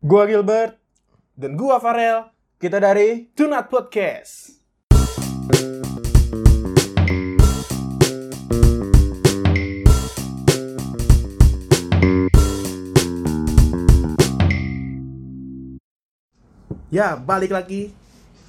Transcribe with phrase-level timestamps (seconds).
[0.00, 0.80] Gua Gilbert
[1.36, 2.32] dan gua Farel.
[2.56, 4.56] Kita dari Tunat Podcast.
[16.88, 17.92] Ya, balik lagi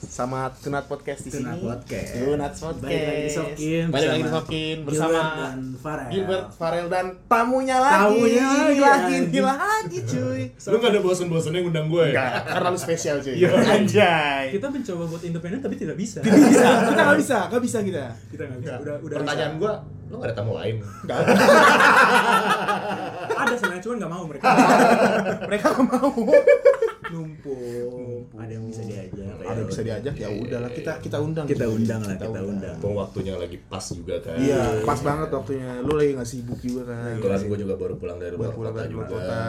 [0.01, 1.63] sama Tunat Podcast di Tunat sini.
[1.63, 2.09] Podcast.
[2.17, 2.81] Tunat Podcast.
[2.81, 6.07] Balik lagi di Sokin Balik lagi di bersama Sokin bersama Gilbert dan Farel.
[6.09, 8.01] Gilbert, Farel dan tamunya lagi.
[8.01, 9.45] Tamunya lagi, lagi, anjing.
[9.45, 10.41] lagi, cuy.
[10.71, 12.11] Lu gak ada bosen-bosennya ngundang gue ya?
[12.11, 13.33] Enggak, karena lu spesial cuy.
[13.35, 13.47] Iya.
[13.53, 14.43] Anjay.
[14.51, 18.03] kita mencoba buat independen tapi tidak bisa Tidak bisa, kita nggak bisa, nggak bisa kita.
[18.29, 19.71] kita nggak bisa udah udah Pertanyaan gue,
[20.07, 20.75] lu gak ada tamu lain?
[23.41, 24.43] ada sebenarnya cuman nggak mau mereka
[25.49, 26.09] Mereka nggak mau.
[27.11, 28.23] numpuk.
[28.33, 29.20] Ada yang bisa diajak.
[29.45, 31.45] Ada yang bisa diajak ya udahlah kita kita undang.
[31.49, 31.75] Kita cuy.
[31.81, 32.77] undang lah, kita undang.
[32.77, 35.69] Bang waktunya lagi pas juga kan Iya, pas banget waktunya.
[35.81, 37.17] Lu lagi nggak sibuk juga kan.
[37.17, 39.41] Kebetulan gue juga baru pulang dari luar kota juga kota.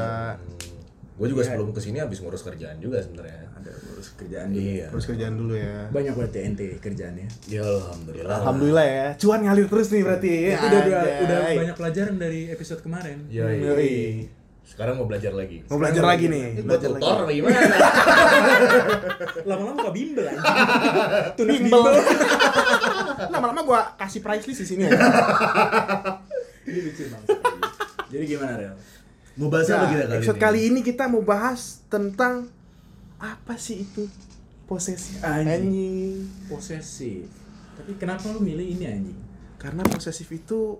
[1.12, 4.64] Gue juga sebelum ke sini habis ngurus kerjaan juga sebenarnya Ada urus kerjaan dulu.
[4.64, 5.76] Iya Terus kerjaan dulu ya.
[5.92, 7.28] Banyak berarti ente kerjaannya.
[7.46, 9.06] Ya Alhamdulillah Alhamdulillah ya.
[9.20, 10.32] Cuan ngalir terus nih berarti.
[10.50, 11.22] Ya, udah udah, anjay.
[11.22, 14.41] udah banyak pelajaran dari episode kemarin Ya, Yoi.
[14.62, 16.42] Sekarang mau belajar lagi Mau belajar lagi nih.
[16.48, 17.20] Ini gue Belajar tutor lagi.
[17.20, 17.58] apa gimana?
[19.48, 20.40] lama-lama buka bimbel aja
[21.36, 21.82] tunas Bimbel.
[23.32, 24.90] Lama-lama gua kasih price list di sini ya.
[26.62, 27.28] Ini lucu banget.
[28.08, 28.74] Jadi gimana, Rel?
[29.34, 30.42] Mau bahas Nah, apa kita kali episode ini?
[30.42, 32.52] kali ini kita mau bahas tentang
[33.16, 34.04] apa sih itu
[34.64, 35.48] posesif Anjing.
[35.48, 36.14] anjing.
[36.46, 37.28] posesif.
[37.72, 39.18] Tapi kenapa lu milih ini anjing?
[39.56, 40.76] Karena posesif itu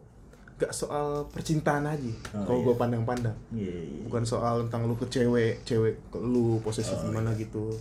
[0.63, 2.13] gak soal percintaan aja.
[2.33, 2.67] Oh, kalau iya.
[2.67, 3.37] gue pandang-pandang.
[3.51, 4.01] Iya, iya.
[4.07, 7.75] Bukan soal tentang lu ke cewek, cewek ke lu posesif Oh, gimana gitu.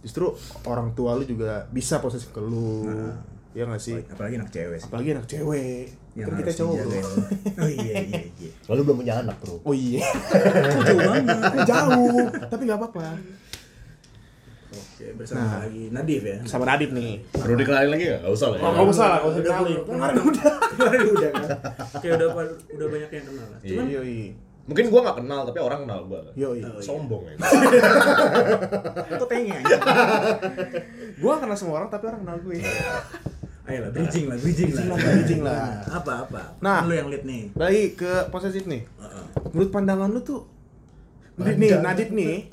[0.00, 0.32] Justru
[0.64, 2.88] orang tua lu juga bisa posesif ke lu.
[2.88, 3.18] Nah.
[3.52, 3.96] Ya gak sih?
[4.08, 4.86] Apalagi anak cewek sih.
[4.86, 5.84] Apalagi anak cewek.
[6.12, 6.82] Yang kan kita cowok bro.
[6.82, 7.06] dijagain.
[7.54, 8.50] Oh iya iya iya.
[8.66, 10.02] Lalu belum punya anak bro Oh iya.
[10.86, 11.24] jauh banget
[11.64, 12.26] Jauh.
[12.48, 13.06] Tapi gak apa-apa.
[14.68, 15.58] Oke, bersama Nah.
[15.64, 16.36] lagi Nadif ya.
[16.44, 17.22] Sama Nadif nih.
[17.30, 18.20] Perlu dikenalin lagi gak?
[18.20, 19.78] Gak usah lah ya Oh, nggak usah lah, nggak usah dikenalin.
[19.86, 20.54] Kemarin udah.
[20.78, 21.48] Kemarin udah kan.
[21.98, 22.28] kayak udah
[22.78, 24.20] udah banyak yang kenal lah cuman Yoi.
[24.68, 26.46] Mungkin gue gak kenal tapi orang kenal gue Yoi.
[26.46, 26.68] Oh, iya.
[26.78, 27.34] Sombong ya
[29.10, 29.76] itu pengen aja
[31.18, 32.62] Gua kenal semua orang tapi orang kenal gue.
[33.68, 34.80] Ayo lah, bridging lah, bridging lah.
[34.80, 35.60] Bridging lah, bridging lah.
[35.92, 36.42] Apa apa?
[36.64, 36.88] Nah.
[36.88, 37.52] lu yang lead nih.
[37.52, 38.80] Balik ke posesif nih.
[38.96, 39.24] Heeh.
[39.52, 40.48] Menurut pandangan lu tuh
[41.38, 42.50] Nih, Nadif nih.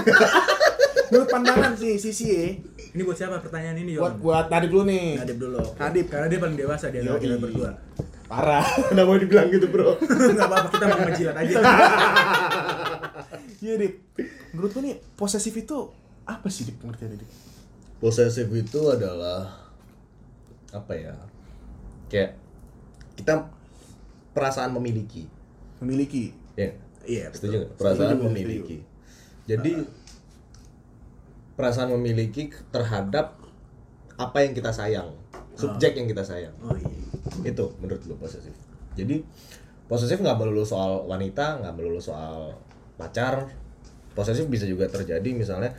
[1.10, 2.46] Menurut pandangan sih Sisi ya.
[2.90, 5.06] Ini buat siapa pertanyaan ini Buat Yon buat Nadif dulu nih.
[5.16, 5.62] Nadif dulu.
[5.76, 6.04] Nadif.
[6.06, 7.70] karena dia paling dewasa di antara kita berdua
[8.26, 8.62] Parah.
[8.90, 9.98] Kenapa dibilang gitu bro?
[10.34, 11.54] nggak apa-apa kita mau ngejilat aja
[13.60, 13.94] Iya, Dip.
[14.50, 15.76] Menurut lu nih posesif itu
[16.24, 17.30] apa sih Dip pengertiannya Dip?
[17.98, 19.68] Posesif itu adalah
[20.70, 21.14] apa ya?
[22.08, 22.38] Kayak
[23.14, 23.50] kita
[24.32, 25.28] perasaan memiliki.
[25.78, 26.32] Memiliki.
[26.56, 26.72] Ya,
[27.02, 27.60] Iya, setuju betul.
[27.60, 27.72] nggak?
[27.76, 28.76] Perasaan Setuju, memiliki.
[29.44, 29.72] Jadi
[31.60, 33.36] perasaan memiliki terhadap
[34.16, 35.12] apa yang kita sayang,
[35.52, 36.56] subjek yang kita sayang.
[36.64, 36.88] Oh iya.
[37.44, 38.56] Itu menurut lu posesif.
[38.96, 39.20] Jadi
[39.84, 42.56] posesif nggak melulu soal wanita, nggak melulu soal
[42.96, 43.52] pacar.
[44.16, 45.76] Posesif bisa juga terjadi misalnya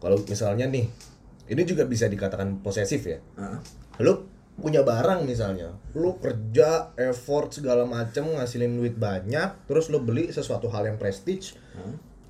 [0.00, 0.88] kalau misalnya nih,
[1.52, 3.18] ini juga bisa dikatakan posesif ya.
[3.40, 3.60] Heeh.
[4.04, 4.28] Lu
[4.60, 10.68] punya barang misalnya, lu kerja, effort segala macem ngasilin duit banyak, terus lu beli sesuatu
[10.68, 11.56] hal yang prestige.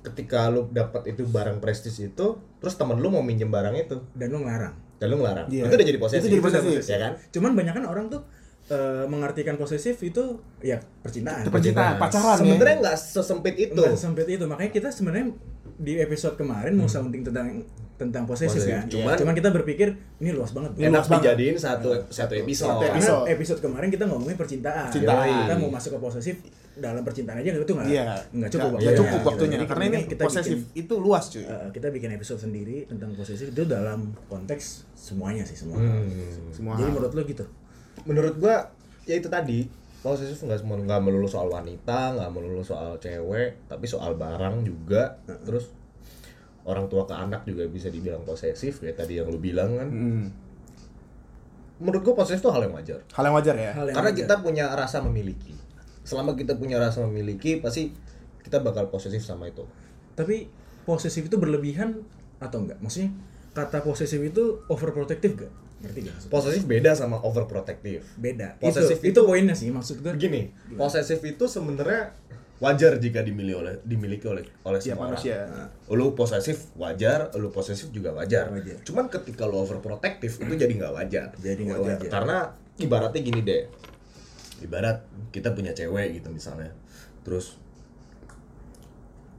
[0.03, 4.27] Ketika lu dapat itu barang prestige itu, terus temen lu mau minjem barang itu, Dan
[4.29, 4.73] lu ngelarang.
[4.95, 5.47] dan lu ngelarang.
[5.47, 5.65] Iya.
[5.65, 6.21] Itu udah jadi posesif.
[6.21, 6.81] Itu jadi posesif.
[6.83, 7.11] ya kan?
[7.27, 8.21] cuman banyak kan orang tuh
[8.67, 10.23] eh, mengartikan posesif itu
[10.59, 12.45] ya percintaan Itu percintaan, pacaran ya.
[12.47, 13.73] Sebenarnya nggak sesempit itu.
[13.75, 15.33] Nggak sempit itu makanya kita sebenarnya
[15.75, 18.69] di episode kemarin mau sounding tentang tentang posesif Posesif.
[18.71, 21.21] kan Cuman- cuman kita berpikir ini luas banget Ini Enak luas banget.
[21.27, 22.69] dijadiin satu satu episode.
[22.71, 23.25] Satu karena episode.
[23.27, 25.25] episode kemarin kita ngomongin percintaan Percintaan.
[25.43, 26.35] kita mau masuk ke posesif
[26.73, 28.15] dalam percintaan aja itu nggak Iya.
[28.31, 28.97] nggak cukup Nggak waktunya.
[28.97, 29.27] cukup Gitu.
[29.27, 29.51] waktunya.
[29.53, 31.43] Jadi Karena ini kita posesif bikin, itu luas cuy.
[31.43, 36.07] eh, kita bikin episode sendiri tentang posesif itu dalam konteks semuanya sih semua Hmm.
[36.49, 36.73] Semua.
[36.75, 36.93] jadi hal.
[36.93, 37.45] menurut lo gitu
[38.01, 38.55] Menurut gua
[39.03, 39.67] ya itu tadi
[39.99, 45.19] posesif nggak semua nggak melulu soal wanita, nggak melulu soal cewek, tapi soal barang juga.
[45.43, 45.69] Terus
[46.63, 49.87] orang tua ke anak juga bisa dibilang posesif kayak tadi yang lu bilang kan.
[49.87, 50.25] Hmm.
[51.79, 52.99] Menurut gua posesif itu hal yang wajar.
[53.11, 53.71] Hal yang wajar ya.
[53.73, 54.19] Hal yang Karena wajar.
[54.23, 55.53] kita punya rasa memiliki.
[56.01, 57.93] Selama kita punya rasa memiliki, pasti
[58.41, 59.63] kita bakal posesif sama itu.
[60.11, 60.49] tapi
[60.83, 62.03] posesif itu berlebihan
[62.41, 63.13] atau enggak maksudnya
[63.53, 66.33] kata posesif itu overprotective gak ngerti gak maksudnya?
[66.33, 68.03] Posesif beda sama overprotective.
[68.17, 72.11] beda Posesif itu, itu poinnya sih maksud gue Begini, posesif itu sebenarnya
[72.61, 75.49] wajar jika dimiliki oleh dimiliki oleh oleh semua manusia.
[75.49, 75.97] orang.
[75.97, 78.53] Lu posesif wajar, lu posesif juga wajar.
[78.53, 78.77] Wajar.
[78.85, 81.27] Cuman ketika lu overprotective itu jadi nggak wajar.
[81.41, 82.09] Jadi nggak wajar.
[82.13, 82.37] Karena
[82.77, 83.65] ibaratnya gini deh.
[84.61, 84.97] Ibarat
[85.29, 86.71] kita punya cewek gitu misalnya.
[87.21, 87.57] Terus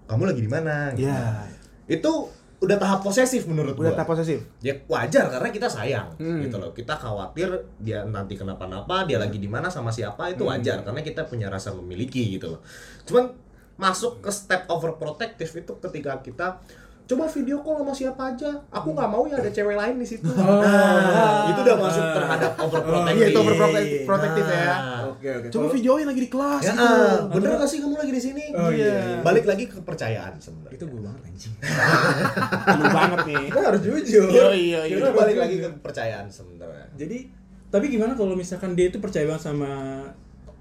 [0.05, 1.09] kamu lagi di mana gitu.
[1.09, 1.49] Iya.
[1.89, 2.13] itu
[2.59, 4.39] udah tahap posesif menurut Udah gua tak posesif.
[4.61, 6.39] ya wajar karena kita sayang Hmm.
[6.39, 10.55] gitu loh kita khawatir dia nanti kenapa-napa dia lagi di mana sama siapa itu Hmm.
[10.55, 12.61] wajar karena kita punya rasa memiliki gitu loh
[13.03, 13.35] cuman
[13.75, 16.47] masuk ke step overprotective itu ketika kita
[17.03, 20.25] coba video call sama siapa aja aku nggak mau ya ada cewek lain di situ
[20.39, 24.75] nah, itu udah masuk terhadap overprotective Iya, itu overprotective protective ya.
[25.13, 25.47] Oke oke.
[25.53, 26.83] Coba videoin lagi di kelas Ya, gitu.
[26.83, 28.45] ah, bener gak sih kamu lagi di sini?
[28.57, 29.23] Oh, iya.
[29.23, 30.75] Balik lagi ke kepercayaan sebenarnya.
[30.75, 31.55] itu gue banget anjing.
[32.81, 33.45] Lu banget nih.
[33.47, 34.27] Kita harus jujur.
[34.33, 34.97] Iya, iya, iya.
[34.99, 36.87] Itu balik lagi ke kepercayaan sebenarnya.
[36.99, 37.19] Jadi
[37.73, 39.71] tapi gimana kalau misalkan dia itu percaya banget sama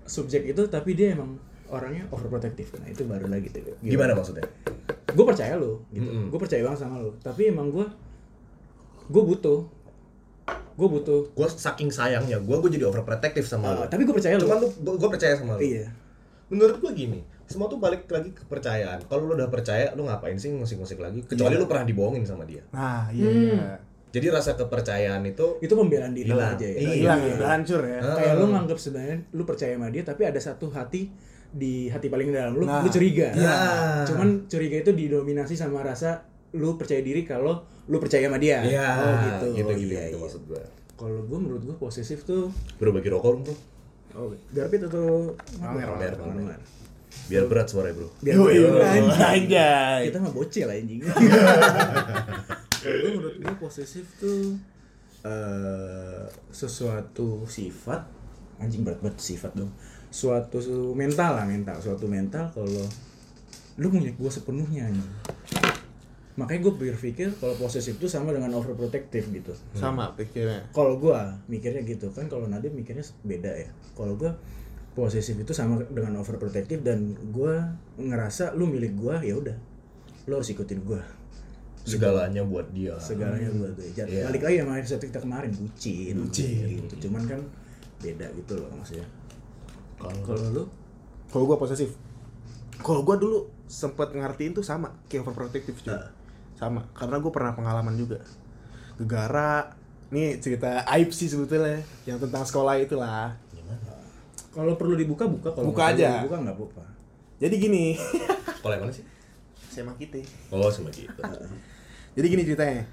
[0.08, 1.36] subjek itu tapi dia emang
[1.68, 4.48] orangnya overprotective nah itu baru lagi tuh Gimana maksudnya?
[5.12, 6.26] Gue percaya lo gitu Mm-mm.
[6.28, 7.86] gue percaya banget sama lo tapi emang gue
[9.08, 9.60] gue butuh
[10.72, 13.82] gue butuh Gue saking sayangnya, gue gue jadi overprotective sama Uh, lu.
[13.88, 15.62] tapi gue percaya lo Cuman lu, gue percaya sama lu.
[15.62, 15.86] iya
[16.48, 19.00] Menurut gue gini, semua tuh balik lagi ke kepercayaan.
[19.06, 21.24] Kalau lu udah percaya, lu ngapain sih ngusik-ngusik lagi?
[21.24, 21.62] Kecuali Iya.
[21.62, 22.60] lu pernah dibohongin sama dia.
[22.70, 23.24] Nah, iya.
[23.24, 23.40] Hmm.
[23.48, 23.64] iya.
[24.12, 26.52] Jadi rasa kepercayaan itu itu pembelaan diri lo Hilang.
[26.54, 26.92] aja ya Iya.
[26.98, 28.00] Hilang ya, hancur ya.
[28.02, 28.16] Ah.
[28.18, 31.08] kayak lo nganggap sebenarnya lu percaya sama dia tapi ada satu hati
[31.52, 33.56] di hati paling dalam lu Nah, lu curiga iya.
[34.04, 38.88] cuman curiga itu didominasi sama rasa lu percaya diri kalau lu percaya sama dia Iya,
[38.98, 40.18] oh gitu gitu, Oh, gitu, iya, gitu iya.
[40.18, 40.64] maksud gue.
[40.94, 43.56] kalau gue menurut gue posesif tuh Bro bagi rokok dong bro,
[44.14, 46.56] oh garpit atau Pamer, pamer, Pamer.
[46.56, 46.62] pamer.
[47.28, 48.08] biar berat suaranya bro.
[48.18, 49.12] biar Anjing.
[49.20, 50.00] anjay.
[50.08, 51.02] kita mah bocil anjing
[52.82, 54.58] Kalau menurut gue posesif tuh
[55.22, 58.02] eh sesuatu sifat
[58.58, 59.70] anjing berat banget sifat dong
[60.12, 61.80] suatu su- mental lah mental.
[61.80, 62.84] Suatu mental kalau
[63.76, 65.12] lu punya gue sepenuhnya anjing
[66.32, 69.52] makanya gue berpikir kalau posesif itu sama dengan overprotective gitu.
[69.76, 70.64] Sama pikirnya.
[70.72, 73.68] kalau gua mikirnya gitu kan kalau Nadim mikirnya beda ya.
[73.94, 74.32] Kalau gua
[74.92, 79.54] posesif itu sama dengan overprotective dan gua ngerasa lu milik gua ya udah.
[80.26, 81.04] Lu harus ikutin gua.
[81.84, 82.96] Segalanya buat dia.
[82.96, 84.30] segalanya buat gue Jadi, Iya.
[84.30, 86.14] balik lagi sama episode kita kemarin bucin.
[86.16, 86.80] Bucin.
[86.80, 87.10] gitu.
[87.10, 87.42] Cuman kan
[88.00, 89.06] beda gitu loh maksudnya
[90.02, 90.64] Kalau lu
[91.30, 91.96] Kalau gua posesif.
[92.82, 95.96] Kalau gua dulu sempet ngertiin tuh sama kayak overprotective cuy.
[96.58, 98.20] Sama, karena gua pernah pengalaman juga.
[98.98, 99.78] Gegara
[100.12, 103.32] Nih cerita aib sih sebetulnya yang tentang sekolah itulah.
[103.56, 103.96] gimana?
[104.52, 106.20] kalau perlu dibuka buka kalau Buka aja.
[106.20, 106.84] dibuka nggak apa-apa
[107.40, 107.96] Jadi gini,
[108.60, 109.08] Sekolah yang mana sih?
[109.72, 110.20] SMA kita.
[110.52, 111.08] Oh sama gitu.
[112.12, 112.84] Jadi gini ceritanya.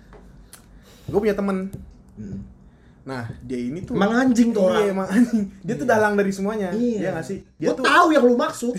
[1.11, 1.75] Gue punya temen.
[2.15, 2.39] Mm.
[3.09, 4.85] Nah, dia ini tuh Emang anjing tuh orang.
[4.85, 5.45] Iya, emang anjing.
[5.65, 6.69] Dia tuh dalang dari semuanya.
[6.77, 6.99] Iya.
[7.01, 7.39] Iya gak sih?
[7.57, 8.75] Dia Gue tuh tahu yang lu maksud.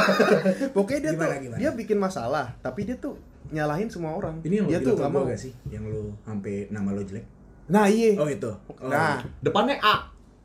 [0.76, 1.58] pokoknya dia Gimana, tuh gimana?
[1.58, 4.38] dia bikin masalah, tapi dia tuh nyalahin semua orang.
[4.42, 5.26] ini yang dia tuh gak gua mau.
[5.26, 7.26] gak sih yang lu sampai nama lo jelek
[7.66, 8.14] Nah, iya.
[8.14, 9.94] oh itu oh, Nah, Depannya A,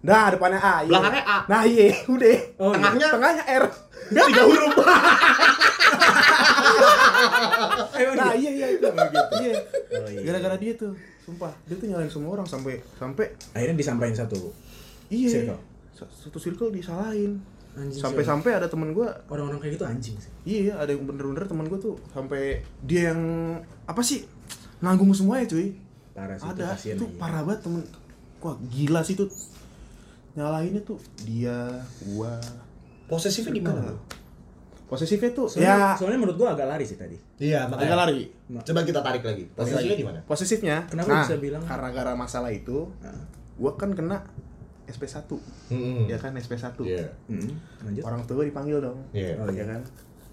[0.01, 0.81] nah depannya A.
[0.81, 0.89] Iya.
[0.89, 1.37] belakangnya A.
[1.45, 2.37] Nah, iya, udah.
[2.57, 2.73] Oh, iya.
[2.77, 3.65] tengahnya tengahnya R.
[4.09, 4.73] Tiga huruf.
[7.93, 8.41] Emang nah, gitu?
[8.41, 8.87] iya iya itu.
[9.37, 9.53] Iya.
[9.93, 10.21] Oh, iya.
[10.25, 10.91] Gara-gara dia tuh,
[11.31, 11.53] sumpah.
[11.63, 13.25] Dia tuh nyalahin semua orang sampai sampai
[13.55, 14.51] akhirnya disampaikan satu
[15.07, 15.31] iya.
[15.31, 15.59] Circle.
[15.95, 17.39] Sa- Satu circle disalahin.
[17.71, 21.79] Sampai-sampai ada temen gua orang-orang kayak gitu anjing sih Iya, ada yang bener-bener teman gue
[21.79, 23.21] tuh sampai dia yang
[23.87, 24.27] apa sih
[24.83, 25.71] nanggung semuanya cuy.
[26.11, 27.15] parah sih ada itu aja.
[27.15, 27.81] parah banget temen.
[28.43, 29.31] Wah gila sih tuh.
[30.35, 31.79] Nyalahinnya tuh dia,
[32.11, 32.43] gua.
[33.07, 33.79] Posesifnya di mana?
[33.87, 33.95] Nah.
[34.91, 38.27] Posesifnya tuh soalnya, ya soalnya menurut gua agak lari sih tadi Iya, agak lari.
[38.59, 39.47] Coba kita tarik lagi.
[39.55, 40.19] Posesifnya di mana?
[40.27, 40.75] Posesifnya.
[40.91, 41.63] Kenapa nah, bisa bilang?
[41.63, 43.23] Karena gara masalah itu, nah.
[43.55, 44.19] gua kan kena
[44.91, 45.31] SP1.
[45.71, 46.11] Hmm.
[46.11, 46.75] Ya kan SP1.
[46.83, 47.07] Iya.
[47.31, 47.51] mm,
[47.87, 48.99] lanjut Orang tua dipanggil dong.
[49.15, 49.39] Iya.
[49.39, 49.79] Oh, Ya kan.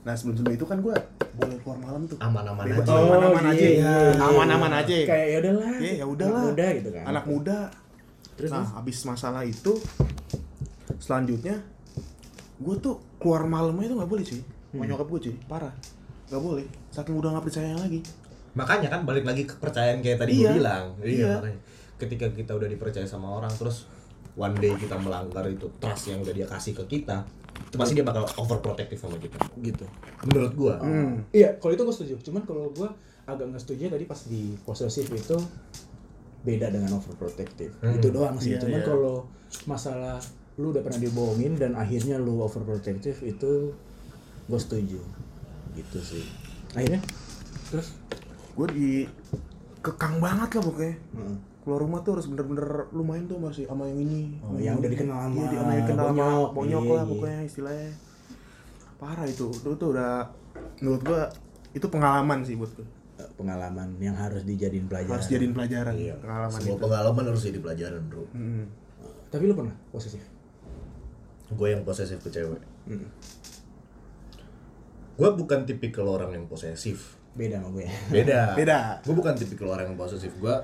[0.03, 0.99] Nah sebelum sebelum itu kan gua
[1.39, 2.19] boleh keluar malam tuh.
[2.19, 2.83] Aman-aman aja.
[2.91, 3.63] Oh, aman-aman aja.
[3.63, 3.95] iya.
[4.19, 4.95] Aman-aman aja.
[5.07, 6.43] kayak ya udahlah Iya, ya udahlah.
[6.43, 7.59] Anak muda gitu kan anak muda
[8.39, 8.71] terus nah terus?
[8.79, 9.73] habis masalah itu
[11.03, 11.59] selanjutnya
[12.59, 14.85] gue tuh keluar malamnya itu nggak boleh cuy sama Hmm.
[14.87, 15.73] nyokap gue cuy parah
[16.27, 18.01] nggak boleh saking udah nggak percaya lagi
[18.51, 20.43] Makanya kan balik lagi ke kepercayaan kayak tadi Iya.
[20.43, 20.85] gue bilang.
[20.99, 21.31] Iya.
[21.39, 21.61] makanya.
[21.97, 23.87] Ketika kita udah dipercaya sama orang terus
[24.35, 27.23] one day kita melanggar itu trust yang udah dia kasih ke kita,
[27.61, 29.39] itu pasti dia bakal overprotective sama kita.
[29.59, 29.87] gitu
[30.25, 30.75] Menurut gua.
[30.79, 31.31] hmm.
[31.31, 32.91] iya kalau itu gua setuju cuman kalau gua
[33.25, 35.37] agak nggak setuju tadi pas di posesif itu
[36.41, 37.95] beda dengan overprotective Hmm.
[37.95, 38.87] itu doang sih Iya, cuman iya.
[38.87, 39.17] kalau
[39.65, 40.19] masalah
[40.59, 43.71] lu udah pernah dibohongin dan akhirnya lu overprotective itu
[44.45, 44.99] gue setuju.
[45.73, 46.25] Gitu sih.
[46.73, 46.99] Akhirnya?
[47.69, 47.95] Terus?
[48.53, 48.91] Gue di
[49.79, 50.97] kekang banget lah pokoknya.
[51.15, 51.37] Heeh.
[51.59, 54.41] keluar rumah tuh harus bener-bener lu main tuh masih sama yang ini.
[54.41, 56.49] Oh, yang udah dikenal sama iya, di- sama yang dikenal sama bonyok.
[56.51, 57.11] bonyok Iya, lah iya.
[57.13, 57.91] pokoknya istilahnya.
[58.97, 59.47] Parah itu.
[59.53, 60.13] Itu tuh udah
[60.81, 61.23] menurut gua
[61.71, 62.89] itu pengalaman sih buat gua.
[63.19, 65.13] Eh, pengalaman yang harus dijadiin pelajaran.
[65.13, 65.93] Harus jadiin pelajaran.
[65.93, 66.15] Iya.
[66.17, 66.83] pengalaman Semua itu.
[66.83, 68.25] pengalaman harus jadi pelajaran, Bro.
[68.33, 68.65] Hmm.
[69.29, 69.77] tapi lu pernah?
[69.93, 70.25] Posesif
[71.53, 72.61] Gue yang posesif ke cewek.
[72.89, 73.09] Mm.
[75.19, 77.19] gue bukan tipikal orang yang posesif.
[77.35, 77.91] Beda sama gue.
[78.15, 78.41] beda.
[78.59, 78.79] Beda.
[79.03, 80.31] gue bukan tipikal orang yang posesif.
[80.39, 80.55] Gue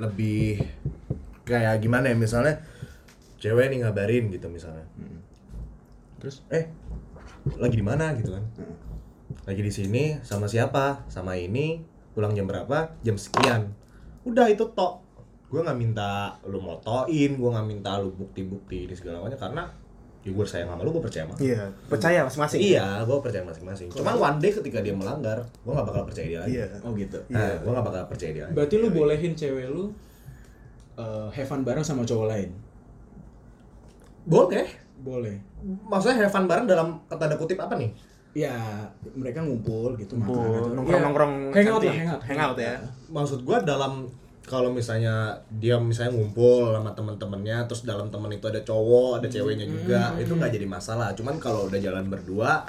[0.00, 0.64] lebih
[1.44, 2.56] kayak gimana ya misalnya
[3.36, 4.88] cewek nih ngabarin gitu misalnya.
[6.16, 6.72] Terus eh
[7.58, 8.16] lagi di mana?
[8.16, 8.44] gitu kan.
[9.44, 11.04] Lagi di sini sama siapa?
[11.12, 11.84] Sama ini
[12.16, 12.96] pulang jam berapa?
[13.04, 13.76] Jam sekian.
[14.24, 15.04] Udah itu tok.
[15.52, 19.81] Gue nggak minta lu motoin gue nggak minta lu bukti-bukti ini segala macam karena
[20.22, 21.42] ya gue sayang sama lu gue percaya sama lu.
[21.42, 22.60] Iya, percaya masing-masing.
[22.60, 26.40] iya gue percaya masing-masing cuman one day ketika dia melanggar gue nggak bakal percaya dia
[26.40, 26.66] lagi Iya.
[26.80, 27.18] oh gitu.
[27.26, 29.90] nah, gue nggak bakal percaya dia lagi Berarti lu bolehin cewek lu
[30.94, 32.50] eh, have fun bareng sama cowok lain.
[34.24, 35.34] boleh Boleh.
[35.84, 37.90] maksudnya have fun bareng dalam tanda kutip apa nih
[38.32, 38.56] Ya,
[39.12, 42.20] mereka ngumpul gitu Ngumpul, makan atau- nongkrong-nongkrong Ya, hangout lah, hangout.
[42.24, 42.74] Hangout ya.
[43.10, 44.08] maksud gua dalam
[44.42, 45.14] kalau misalnya
[45.52, 50.30] dia misalnya ngumpul sama temen-temennya terus dalam temen itu ada cowok ada ceweknya juga itu
[50.30, 52.66] nggak jadi masalah cuman kalau udah jalan berdua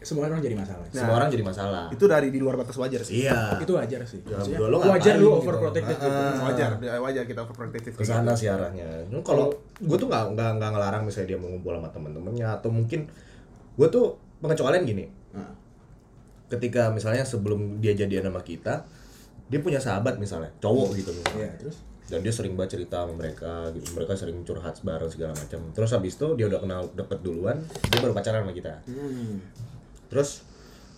[0.00, 0.86] Semua orang jadi masalah.
[0.88, 3.20] semua orang jadi masalah Itu dari di luar batas wajar sih.
[3.20, 4.24] iya Itu wajar sih.
[4.24, 5.38] Ya, Maksudnya, lu wajar lu gitu.
[5.44, 6.08] overprotected gitu.
[6.08, 6.40] Ah.
[6.40, 7.92] Wajar, wajar kita overprotective.
[7.92, 11.52] ke sana sih arahnya Nah, kalau gue tuh nggak nggak nggak ngelarang misalnya dia mau
[11.52, 13.12] ngumpul sama temen-temennya atau mungkin
[13.76, 14.04] gue tuh
[14.40, 15.52] pengecualian gini Nah,
[16.48, 18.88] ketika misalnya sebelum dia jadian sama kita
[19.50, 21.50] dia punya sahabat misalnya cowok gitu misalnya.
[21.50, 21.76] Iya, terus?
[22.06, 23.86] Dan dia sering banget cerita sama mereka gitu.
[23.98, 25.60] Mereka sering curhat bareng segala macam.
[25.74, 27.58] Terus habis itu dia udah kenal deket duluan
[27.90, 28.74] dia baru pacaran sama kita.
[28.86, 29.42] Hmm.
[30.10, 30.42] terus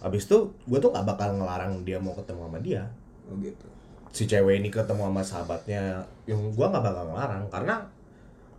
[0.00, 2.82] habis itu gue tuh gak bakal ngelarang dia mau ketemu sama dia.
[3.28, 3.66] Oh gitu.
[4.12, 7.44] si cewek ini ketemu sama sahabatnya yang gue nggak bakal ngelarang.
[7.48, 7.80] Karena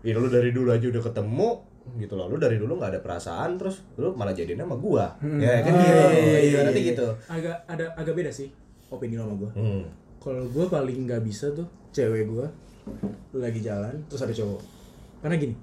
[0.02, 1.50] ya lu dari dulu aja udah ketemu
[2.02, 2.30] gitu loh.
[2.30, 5.14] Lu dari dulu nggak ada perasaan terus lu malah jadiin sama gua.
[5.22, 5.74] Ya kan?
[5.74, 8.50] Gitu ibaratnya gitu Agak ada agak beda sih
[8.94, 9.52] opini lo sama gue.
[9.56, 9.84] hmm.
[10.18, 12.46] Kalau gue paling nggak bisa tuh cewek gue
[13.34, 14.62] lagi jalan terus ada cowok.
[15.20, 15.56] Karena gini,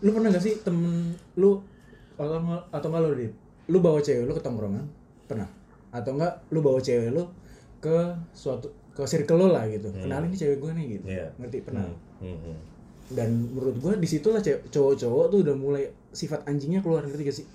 [0.00, 1.58] lu pernah gak sih temen lu
[2.14, 3.32] atau nggak atau nggak lu Dit?
[3.68, 4.82] lu bawa cewek lu ke tongkrongan
[5.24, 5.44] pernah
[5.88, 7.24] atau enggak lu bawa cewek lu
[7.78, 7.94] ke
[8.32, 11.26] suatu ke circle lo lah gitu kenalin nih cewek gue nih gitu Iya.
[11.36, 11.84] ngerti pernah
[12.18, 12.56] Hmm, hmm.
[13.12, 17.46] dan menurut gue di situlah cowok-cowok tuh udah mulai sifat anjingnya keluar ngerti gak sih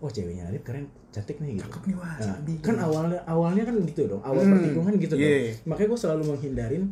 [0.00, 1.66] wah ceweknya Adit keren cantik nih gitu.
[1.66, 2.52] Cakep nih, wah, Nah, sabi.
[2.58, 5.28] kan awalnya awalnya kan gitu dong awal Hmm, pertikaian gitu iya.
[5.52, 6.84] dong makanya gue selalu menghindarin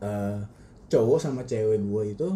[0.00, 0.38] eh,
[0.86, 2.28] cowok sama cewek gue itu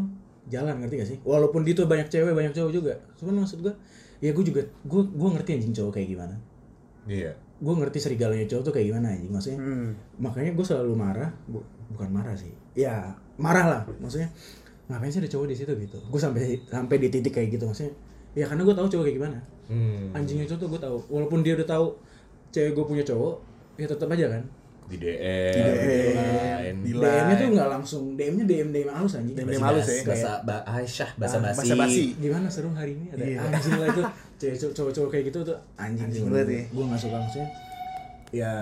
[0.46, 1.18] jalan ngerti gak sih?
[1.22, 2.92] Walaupun di itu banyak cewek banyak cowok juga.
[3.14, 3.72] Cuman maksud gue
[4.18, 6.36] ya gue juga gue gue ngerti anjing cowok kayak gimana.
[7.04, 7.32] Iya.
[7.56, 9.58] Gue ngerti serigalanya cowok tuh kayak gimana anjing maksudnya.
[9.58, 9.90] Hmm.
[10.16, 13.80] makanya gue selalu marah bu- bukan marah sih ya marah lah.
[13.98, 14.28] Maksudnya
[14.84, 15.72] ngapain sih ada cowok di situ?
[15.74, 15.96] gitu.
[16.02, 17.96] Gue sampai sampai di titik kayak gitu maksudnya
[18.34, 19.38] ya karena gue tahu cowok kayak gimana.
[19.64, 20.12] Hmm.
[20.12, 20.96] anjingnya cowok tuh gue tahu.
[21.08, 21.86] Walaupun dia udah tahu
[22.50, 23.34] cewek gue punya cowok
[23.76, 24.44] ya tetap aja kan.
[24.84, 26.74] Di DM, DM, lain.
[26.78, 29.32] Di- DM-nya tuh nggak langsung DM-nya DM DM halus anjing.
[29.32, 30.04] DM halus ya.
[30.04, 32.02] Bahasa ba Aisyah bahasa Ah, basi basa-basi.
[32.14, 33.08] gimana seru hari ini?
[33.10, 33.38] Ada Iya.
[33.42, 34.02] anjing lah itu.
[34.44, 36.62] Cewek cowok- cowok-cowok kayak gitu tuh anjing, Anjing banget ya.
[36.68, 37.48] gue nggak suka maksudnya
[38.30, 38.52] ya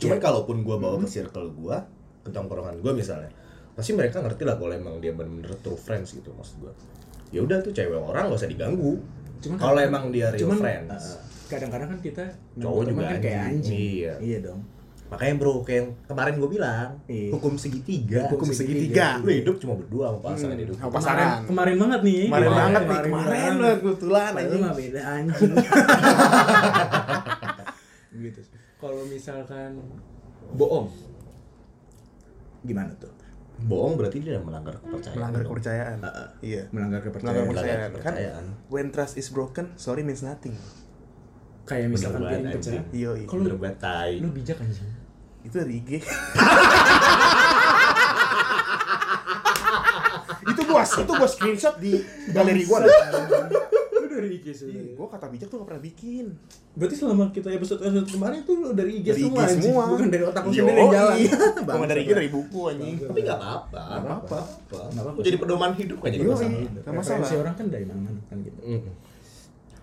[0.00, 1.84] cuman ya, kalaupun gua bawa ke circle gua
[2.22, 3.28] ke tongkrongan gua misalnya
[3.70, 6.72] pasti mereka ngerti lah kalau emang dia bener-bener true friends gitu maksud gua
[7.30, 8.98] ya udah tuh cewek orang gak usah diganggu
[9.40, 13.18] Cuman kalau kan- emang dia real cuman friends uh, kadang-kadang kan kita Cowok juga kan
[13.18, 13.56] kayak anjing.
[13.56, 14.12] anjing Iya.
[14.20, 14.60] iya dong
[15.06, 17.28] makanya bro kayak yang kemarin gua bilang Iya.
[17.32, 19.16] hukum segitiga Hukum segitiga.
[19.18, 20.60] lu hidup cuma berdua sama pasangan Hmm.
[20.60, 21.18] hidup Sama pasangan.
[21.18, 22.60] kemarin, kemarin banget nih Kemarin Gimana?
[22.60, 24.60] banget nih, kemarin banget kebetulan anjing.
[24.60, 25.52] mah beda anjing
[28.20, 28.40] gitu
[28.76, 29.70] kalau misalkan
[30.52, 30.88] bohong
[32.62, 33.08] gimana tuh
[33.62, 35.48] bohong berarti dia melanggar kepercayaan Melanggar dong.
[35.50, 35.98] kepercayaan.
[36.00, 36.62] Uh, Iya.
[36.68, 37.78] melanggar Melanggar kepercayaan kepercayaan.
[37.80, 38.44] Melanggar Kan kepercayaan.
[38.68, 40.54] when trust is broken, sorry means nothing.
[41.62, 42.84] kayak misalkan Bener piring pecah anjing.
[42.90, 43.26] Iya, iya.
[43.26, 43.46] Kalau-
[44.18, 44.90] lu bijak anjing
[45.40, 45.90] Itu dari IG.
[50.42, 51.92] itu gua, itu gua screenshot di
[52.28, 52.80] galeri gua.
[54.22, 56.26] Dari IG sebenarnya Gua kata bijak tuh gak pernah bikin.
[56.70, 59.62] berarti selama kita episode episode kemarin tuh lu dari IG Dari IG semua anjing.
[59.64, 59.82] semua.
[59.86, 61.16] bukan dari otak lu sendiri yang jalan
[61.66, 62.96] Bukan dari IG dari buku anjing.
[63.00, 64.38] tapi nggak apa-apa Nggak apa-apa.
[64.86, 65.20] Nggak apa-apa.
[65.20, 66.50] jadi pedoman hidup kan jadi masalah
[66.80, 67.40] Referensi masalah.
[67.40, 68.82] orang kan dari mana-mana kan gitu Mm.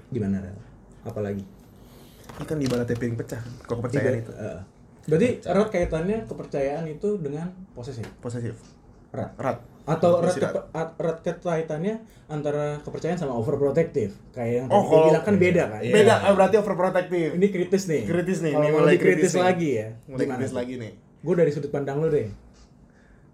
[0.10, 0.58] gimana Rel?
[1.04, 1.44] apalagi
[2.30, 3.42] Ini kan ibaratnya piring pecah.
[3.62, 4.60] Kalau kepercayaan itu Eh,
[5.06, 8.54] berarti erat kaitannya kepercayaan itu dengan posesif posesif.
[9.10, 9.58] erat Erat.
[9.88, 12.00] Atau erat, Masih erat.
[12.28, 15.94] antara kepercayaan sama overprotective kayak yang Oh, tadi kalau- bilang kan beda kan Iya.
[15.94, 17.32] Beda, eh, berarti overprotective.
[17.34, 19.44] ini kritis nih Kritis nih, kalau ini mulai kritis, kritis nih.
[19.44, 20.58] lagi ya Mulai kritis tuh?
[20.58, 20.92] lagi nih.
[21.18, 22.28] gue dari sudut pandang lo deh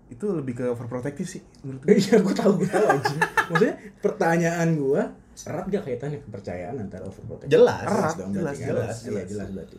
[0.06, 1.96] Itu lebih ke overprotective sih menurut gue.
[1.96, 5.02] iya gue tahu gue tahu aja maksudnya pertanyaan gue
[5.44, 7.82] erat gak kaitannya kepercayaan antara overprotective Jelas.
[7.84, 8.68] Erat, dong jelas, kan?
[8.68, 9.26] jelas, Iya, jelas.
[9.28, 9.78] jelas berarti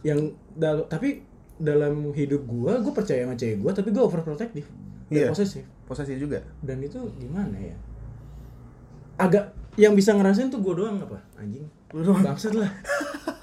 [0.00, 0.20] yang
[0.54, 4.68] dal- tapi dalam hidup gue gue percaya sama cewek gue tapi gue overprotective
[5.10, 5.28] dan Iya.
[5.28, 5.64] posesif.
[5.84, 6.38] Posesif juga.
[6.62, 7.74] dan itu gimana ya?
[9.18, 11.18] Agak yang bisa ngerasain tuh gue doang apa?
[11.36, 11.66] Anjing.
[11.92, 12.22] Lu doang.
[12.22, 12.70] bangsat lah.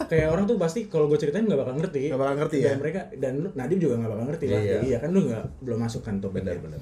[0.07, 2.07] Kayak orang tuh pasti kalau gue ceritain nggak bakal ngerti.
[2.07, 2.75] Nggak bakal ngerti dan ya?
[2.79, 4.61] mereka dan Nadiem juga nggak bakal ngerti lah.
[4.63, 4.77] Iya.
[4.81, 6.79] iya kan lu nggak belum masuk kan tuh benar benar.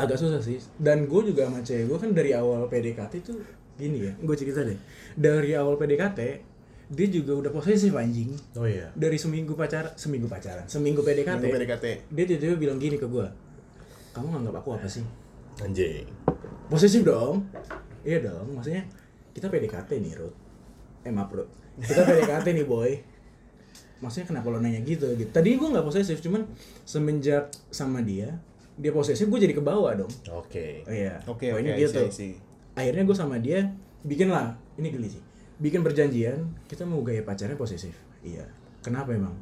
[0.00, 0.56] Agak susah sih.
[0.80, 3.36] Dan gue juga sama cewek gue kan dari awal PDKT tuh
[3.76, 4.12] gini ya.
[4.16, 4.80] Gue cerita deh.
[5.12, 6.20] Dari awal PDKT
[6.90, 8.32] dia juga udah posesif anjing.
[8.56, 8.88] Oh iya.
[8.96, 11.86] Dari seminggu pacar seminggu pacaran seminggu PDKT, Minggu PDKT.
[12.10, 13.26] dia tiba-tiba bilang gini ke gue
[14.10, 15.04] kamu nganggap aku apa sih?
[15.60, 16.06] Anjing.
[16.70, 17.46] Posesif dong.
[18.00, 18.86] Iya dong maksudnya
[19.30, 20.36] kita PDKT nih Ruth
[21.00, 22.90] eh maaf Ruth kita PDKT nih boy.
[24.00, 25.12] Maksudnya kenapa lo nanya gitu?
[25.12, 26.48] Gitu tadi gue nggak posesif cuman
[26.84, 28.40] semenjak sama dia
[28.80, 30.12] dia posesif gue jadi ke bawah dong.
[30.32, 30.82] Oke.
[30.88, 31.20] Oh iya.
[31.28, 32.00] Oke, Pokoknya oke, gitu.
[32.00, 32.34] I see, I see.
[32.72, 33.60] akhirnya gue sama dia
[34.00, 34.56] bikin lah.
[34.80, 35.20] Ini geli sih.
[35.60, 37.92] Bikin perjanjian kita mau gaya pacarnya posesif.
[38.24, 38.48] Iya.
[38.80, 39.36] Kenapa emang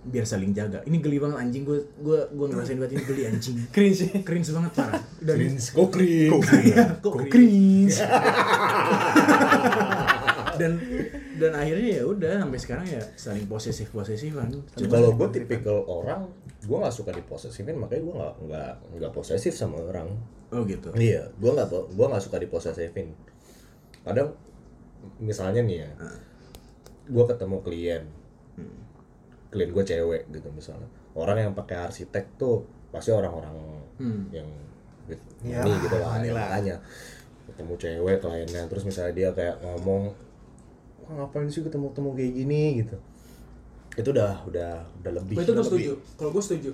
[0.00, 0.80] biar saling jaga.
[0.88, 1.62] Ini geli banget anjing.
[1.68, 3.56] Gue gue gue ngerasain banget ini geli anjing.
[3.74, 4.24] Cringe.
[4.24, 5.02] cringe banget parah.
[5.20, 6.30] Dan kok cringe?
[6.32, 6.40] Kok
[7.04, 7.32] Kok cringe.
[7.32, 7.96] cringe.
[10.60, 10.76] dan
[11.40, 14.52] dan akhirnya ya udah sampai sekarang ya saling posesif posesifan
[14.92, 16.28] kalau gue tipikal orang
[16.60, 20.12] gue nggak suka diposesifin makanya gue nggak nggak nggak posesif sama orang.
[20.52, 20.92] Oh gitu.
[20.92, 23.16] Iya gue nggak gue nggak suka diposesifin.
[24.04, 24.36] Kadang
[25.16, 25.90] misalnya nih ya
[27.08, 28.04] gue ketemu klien
[29.50, 30.86] klien gue cewek gitu misalnya.
[31.12, 33.54] Orang yang pakai arsitek tuh pasti orang-orang
[33.96, 34.26] Hmm.
[34.30, 34.48] yang
[35.04, 36.76] with Ya, money gitu lah makanya
[37.44, 40.14] ketemu cewek kliennya terus misalnya dia kayak ngomong
[41.00, 42.62] Wah, ngapain sih ketemu-ketemu kayak gini?
[42.78, 42.96] gitu.
[43.92, 45.92] Itu udah udah udah lebih itu gue udah setuju.
[46.14, 46.70] kalau gue setuju.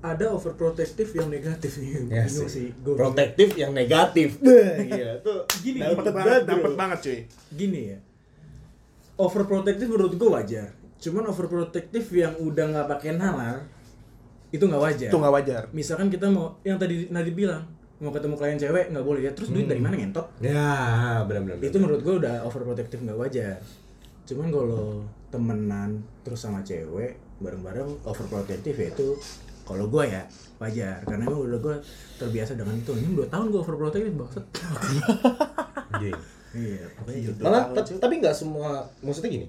[0.00, 1.90] Ada overprotective yang negatif nih.
[2.08, 2.72] Ya Bingung sih.
[2.80, 4.40] Gua- protektif yang negatif.
[4.88, 6.48] Iya tuh Gini, Dapet dapet banget, bro.
[6.48, 7.18] dapet banget cuy.
[7.52, 7.98] gini ya.
[9.14, 10.68] Overprotective menurut gue wajar
[11.00, 13.64] cuman overprotective yang udah nggak pakai nalar
[14.50, 15.08] itu nggak wajar.
[15.08, 15.62] Itu nggak wajar.
[15.72, 17.62] misalkan kita mau yang tadi Nadie bilang
[18.00, 19.32] mau ketemu klien cewek nggak boleh ya.
[19.32, 20.26] Terus duit dari mana ngentot?
[20.44, 23.56] Ya benar-benar itu menurut gue udah overprotective nggak wajar.
[24.28, 29.08] Cuman kalau temenan terus sama cewek bareng-bareng overprotective ya itu
[29.64, 30.22] kalau gue ya
[30.58, 31.00] wajar.
[31.06, 31.76] Karena emang udah gue
[32.18, 32.92] terbiasa dengan itu.
[32.92, 34.44] Ini dua tahun gue overprotective banget
[35.96, 36.18] Anjing.
[36.50, 37.42] iya pokoknya gitu.
[37.46, 39.46] malah ta- tapi nggak semua maksudnya gini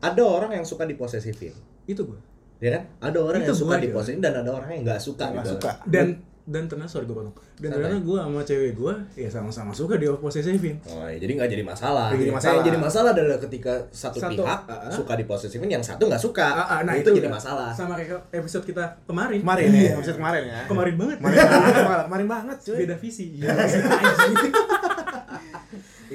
[0.00, 1.52] ada orang yang suka diposesifin
[1.84, 2.18] itu gue
[2.58, 5.24] ya kan ada orang Itu yang suka gua, diposesifin dan ada orang yang nggak suka
[5.26, 5.52] Nggak gitu.
[5.56, 5.70] suka.
[5.86, 6.06] dan
[6.44, 10.08] dan ternyata sorry gue potong dan ternyata gue sama cewek gue ya sama-sama suka di
[10.08, 12.08] posesifin Oh, ya, jadi nggak jadi masalah.
[12.10, 12.54] Jadi Nah, masalah.
[12.54, 14.88] Yang jadi masalah adalah ketika satu, Satu, pihak ah.
[14.88, 16.46] suka diposesifin, yang satu nggak suka.
[16.48, 17.68] Ah, ah, nah itu, itu, jadi masalah.
[17.70, 19.82] sama kayak episode kita kemarin Kemarin Iya.
[19.84, 20.60] ya, episode kemarin ya.
[20.64, 22.76] kemarin banget Kemarin banget, kemarin banget cuy.
[22.80, 23.48] beda visi iya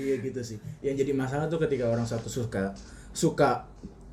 [0.04, 2.76] iya gitu sih yang jadi masalah tuh ketika orang satu suka
[3.10, 3.64] suka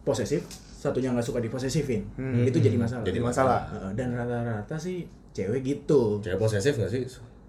[0.01, 2.41] posesif satunya nggak suka diposesifin Hmm.
[2.43, 3.61] itu jadi masalah Jadi masalah.
[3.69, 7.03] Heeh, dan rata-rata sih cewek gitu Cewek posesif nggak sih?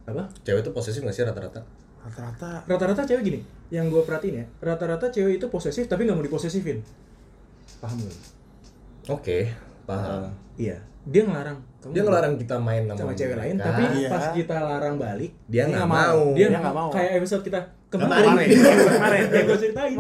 [0.04, 1.62] apa Cewek itu posesif nggak sih rata-rata?
[2.02, 6.26] Rata-rata rata-rata cewek gini yang gue perhatiin ya rata-rata cewek itu posesif tapi nggak mau
[6.26, 6.84] diposesifin
[7.78, 8.18] paham gak?
[9.10, 9.48] Oke,
[9.86, 10.28] paham.
[10.56, 13.66] iya dia ngelarang Kamu Dia ngelarang kita main sama, sama cewek lain mereka.
[13.66, 14.10] tapi Iya.
[14.12, 15.98] pas kita larang balik dia nggak mau.
[15.98, 16.22] mau.
[16.32, 16.90] dia Dia nggak mau.
[16.90, 17.60] kayak episode kita
[17.92, 18.26] kemarin.
[18.32, 18.50] kemarin.
[18.88, 19.24] Kemarin.
[19.28, 19.96] yang gue ceritain.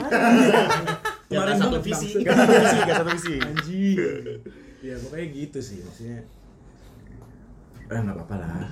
[1.32, 2.10] Yang nggak satu visi.
[2.24, 3.36] Gak satu visi, gak satu visi.
[3.40, 3.98] anjing.
[4.82, 6.20] Ya pokoknya gitu sih maksudnya.
[7.92, 8.68] Eh nggak apa-apa lah.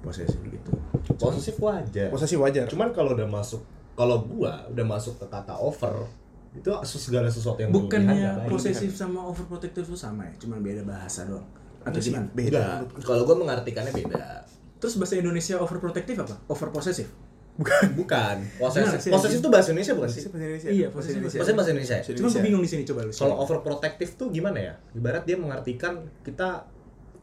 [0.00, 0.72] Posesif gitu.
[1.20, 2.08] Posesif wajar.
[2.08, 2.64] Posesif wajar.
[2.68, 3.62] Cuman kalau udah masuk,
[3.96, 6.08] kalau gua udah masuk ke kata over,
[6.56, 10.34] itu segala sesuatu yang bukannya posesif sama overprotective tuh sama ya?
[10.40, 11.44] Cuman beda bahasa doang.
[11.84, 12.28] Atau gimana?
[12.32, 12.80] Beda.
[13.04, 14.44] Kalau gua mengartikannya beda.
[14.74, 16.36] terus bahasa Indonesia overprotective apa?
[16.44, 17.08] Overpossessive
[17.54, 18.36] Bukan.
[18.42, 18.98] Gimana Posesif.
[18.98, 20.22] sih, Posesif itu bahasa Indonesia bukan sih?
[20.26, 20.68] Bahasa Indonesia.
[20.68, 21.38] Iya, Bahasa Indonesia.
[21.38, 21.96] Posesif bahasa Indonesia.
[22.18, 24.74] Cuma gue bingung di sini coba lu Kalau overprotective tuh gimana ya?
[24.92, 25.94] Ibarat dia mengartikan
[26.26, 26.66] kita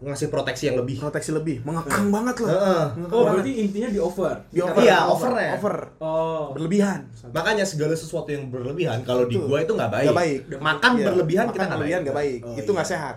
[0.01, 0.97] ngasih proteksi yang lebih.
[0.97, 2.49] proteksi lebih, mengekang banget loh.
[2.49, 2.85] Heeh.
[2.97, 3.33] Mengekang oh banget.
[3.37, 4.81] berarti intinya di over Di over.
[4.81, 5.51] Iya, over, overnya.
[5.61, 5.75] Over.
[6.01, 6.99] oh Berlebihan.
[7.29, 10.05] Makanya segala sesuatu yang berlebihan kalau di gua itu nggak baik.
[10.09, 10.39] Nggak baik.
[10.57, 11.05] Makan Iya.
[11.05, 12.01] berlebihan Makan kita nggak baik.
[12.17, 12.39] baik.
[12.41, 12.93] Oh, Itu nggak iya.
[12.97, 13.15] sehat.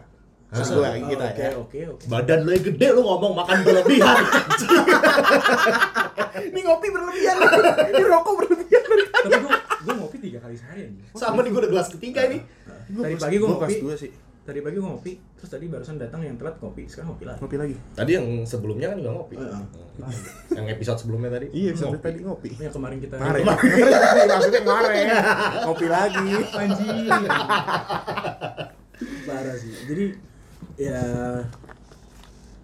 [0.55, 0.57] Ah.
[0.57, 1.51] Sesuai Oh, kita ya.
[1.53, 4.23] oke oke Badan lu yang gede lu ngomong makan berlebihan.
[6.47, 7.37] Ini ngopi berlebihan.
[7.91, 8.83] Ini rokok berlebihan.
[9.17, 9.51] tapi gue
[9.83, 11.03] gue ngopi tiga kali sehari anjing.
[11.13, 12.39] Sama nih gua udah gelas ketiga ini.
[12.87, 14.11] tadi pagi gue Gua ngopi dua sih.
[14.45, 17.57] tadi pagi gue ngopi terus tadi barusan datang yang telat ngopi sekarang ngopi lagi Ngopi
[17.57, 17.75] lagi.
[17.91, 19.35] Tadi yang sebelumnya kan juga ngopi.
[19.35, 19.63] Heeh.
[20.53, 21.47] yang episode sebelumnya tadi.
[21.51, 21.99] Iya, ngopi.
[21.99, 22.49] tadi ngopi.
[22.59, 23.43] yang kemarin kita Kemarin.
[23.43, 25.05] Kemarin maksudnya kemarin.
[25.65, 26.29] Ngopi lagi.
[26.55, 26.87] anjing
[29.25, 30.05] parah sih jadi
[30.75, 31.01] ya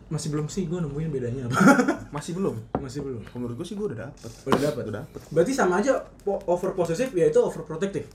[0.07, 1.59] masih belum sih gue nemuin bedanya apa
[2.11, 2.59] Masih belum.
[2.77, 4.31] masih belum Menurut gue sih gue udah dapet.
[4.45, 5.21] udah dapat Udah dapet.
[5.31, 8.11] berarti sama aja po- over possessive ya itu over protective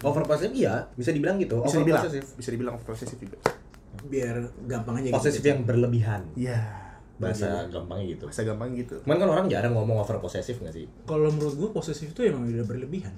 [0.00, 1.60] Overposesif iya, bisa dibilang gitu.
[1.60, 2.00] Bisa dibilang.
[2.00, 2.24] Overposesif.
[2.34, 3.36] Bisa dibilang posesif juga.
[4.00, 4.32] biar
[4.64, 5.48] gampang aja Posesif gitu.
[5.50, 6.24] yang berlebihan.
[6.34, 6.60] Iya.
[7.14, 8.96] bahasa gampangnya gitu Masa gampang gitu.
[8.98, 12.48] cuman kan orang jarang ngomong over posesif nggak sih Kalau menurut gue posesif itu emang
[12.48, 13.12] udah berlebihan.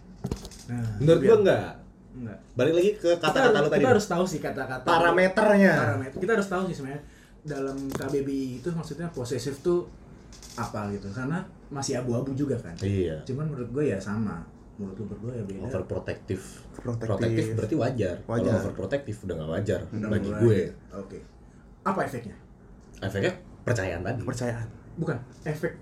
[0.67, 1.67] Nah, menurut gua enggak
[2.13, 2.39] enggak.
[2.53, 6.19] balik lagi ke kata-kata lu tadi kita harus tahu sih kata-kata parameternya parameter.
[6.19, 7.03] Kita harus tahu sih sebenarnya
[7.43, 9.89] dalam KBBI itu maksudnya posesif tuh
[10.55, 11.09] apa gitu.
[11.09, 12.77] Karena masih abu-abu juga kan.
[12.81, 14.45] iya Cuman menurut gue ya sama.
[14.77, 15.61] Menurut lu berdua ya beda.
[15.67, 17.07] overprotective Protective.
[17.07, 18.45] protektif berarti wajar, Wajar.
[18.47, 20.41] kalau overprotective udah nggak wajar Udah bagi mulai.
[20.41, 20.61] gue
[20.93, 21.19] Oke.
[21.83, 22.37] Apa efeknya?
[22.99, 24.69] efeknya percayaan tadi Kepercayaan.
[24.95, 25.73] Bukan, efek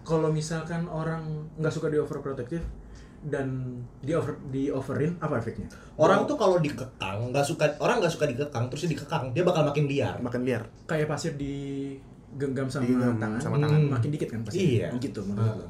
[0.00, 1.22] kalau misalkan orang
[1.56, 2.64] nggak suka di overprotective
[3.22, 3.46] dan
[4.00, 5.68] di over di overin apa efeknya?
[5.94, 9.62] orang tuh kalau dikekang nggak suka orang nggak suka dikekang terus dia dikekang dia bakal
[9.62, 10.64] makin liar Makan liar.
[10.84, 11.92] kayak pasir di
[12.32, 13.80] genggam sama Digenggam tangan, sama tangan.
[13.90, 14.60] makin dikit kan pasir.
[14.80, 14.88] Iya.
[14.96, 15.66] Gitu menurut lo.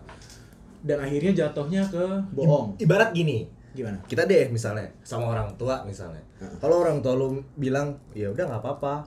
[0.80, 2.78] Dan akhirnya jatuhnya ke bohong.
[2.78, 3.98] ibarat gini Gimana?
[4.04, 6.18] kita deh misalnya sama orang tua misalnya
[6.58, 9.06] kalau orang tua lu bilang ya udah nggak apa-apa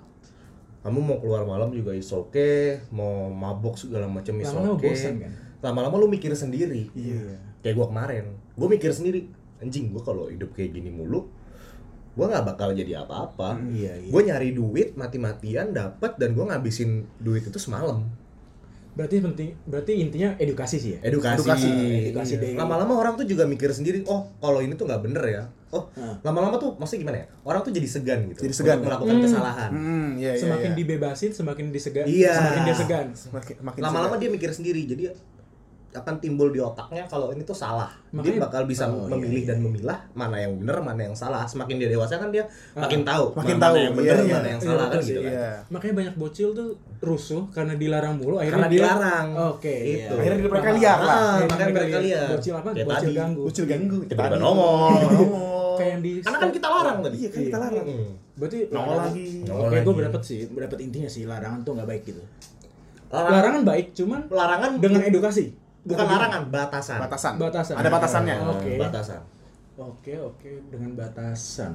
[0.82, 5.13] kamu mau keluar malam juga is okay mau mabok segala macam is Lama-lama okay bosan
[5.17, 5.32] kan?
[5.62, 7.39] lama-lama lu mikir sendiri Iya.
[7.63, 9.26] Kayak gua kemarin gua mikir sendiri
[9.58, 11.26] anjing gua kalau hidup kayak gini mulu
[12.13, 14.10] gua nggak bakal jadi apa-apa Iya, iya.
[14.10, 18.04] gua nyari duit mati-matian dapat dan gua ngabisin duit itu semalam
[18.93, 20.99] Berarti penting berarti intinya edukasi sih ya.
[21.02, 21.69] edukasi Edukasi.
[22.06, 22.41] Edukasi Iya.
[22.43, 22.54] deh.
[22.54, 25.89] lama-lama orang tuh juga mikir sendiri oh kalau ini tuh nggak bener ya oh
[26.21, 28.88] lama-lama tuh maksudnya gimana ya orang tuh jadi segan gitu Jadi segan, untuk ya?
[28.88, 29.26] melakukan Hmm.
[29.26, 30.38] kesalahan Hmm, iya iya.
[30.38, 30.78] semakin iya.
[30.78, 32.34] dibebasin semakin disegan Iya.
[32.38, 33.08] semakin dia segan.
[33.34, 34.21] Makin, makin lama-lama segan.
[34.21, 35.04] dia mikir sendiri jadi
[35.93, 39.41] akan timbul di otaknya kalau ini tuh salah dia Makanya- bakal bisa Oh, iya, memilih
[39.41, 39.49] iya.
[39.49, 43.25] dan memilah mana yang bener mana yang salah semakin dia dewasa kan dia makin tahu
[43.32, 44.34] Makin mana tahu, yang bener iya, iya.
[44.36, 45.49] mana yang salah Iya, kan betul gitu sih, kan Iya.
[45.69, 49.75] Makanya banyak bocil tuh rusuh karena dilarang mulu akhirnya karena dia dilarang Oke.
[49.75, 50.13] Itu.
[50.13, 50.19] iya.
[50.19, 51.13] Akhirnya mereka liar lah.
[51.13, 52.69] Ah, Akhirnya makanya mereka liar Bocil apa?
[52.69, 53.13] Kayak Bocil tadi.
[53.15, 53.41] ganggu.
[53.43, 53.97] Bocil ganggu.
[54.03, 54.29] kita Tadi.
[54.29, 55.73] udah nongol Nongol.
[55.73, 57.86] Kayak yang di karena kan kita larang tadi Iya, kan kita larang.
[57.86, 58.12] Hmm.
[58.34, 59.25] Berarti Nongol lagi.
[59.43, 62.21] Oke, gue berdapat sih, berdapat intinya sih larangan tuh nggak baik gitu.
[63.10, 65.53] Larangan, Larangan baik, cuman larangan dengan edukasi.
[65.84, 67.34] Bukan larangan batasan Batasan.
[67.36, 67.76] Batasan.
[67.76, 68.36] Ada batasannya.
[68.36, 68.74] Ah, Oke.
[68.78, 69.22] batasan
[69.74, 71.74] Oke, oke, dengan batasan.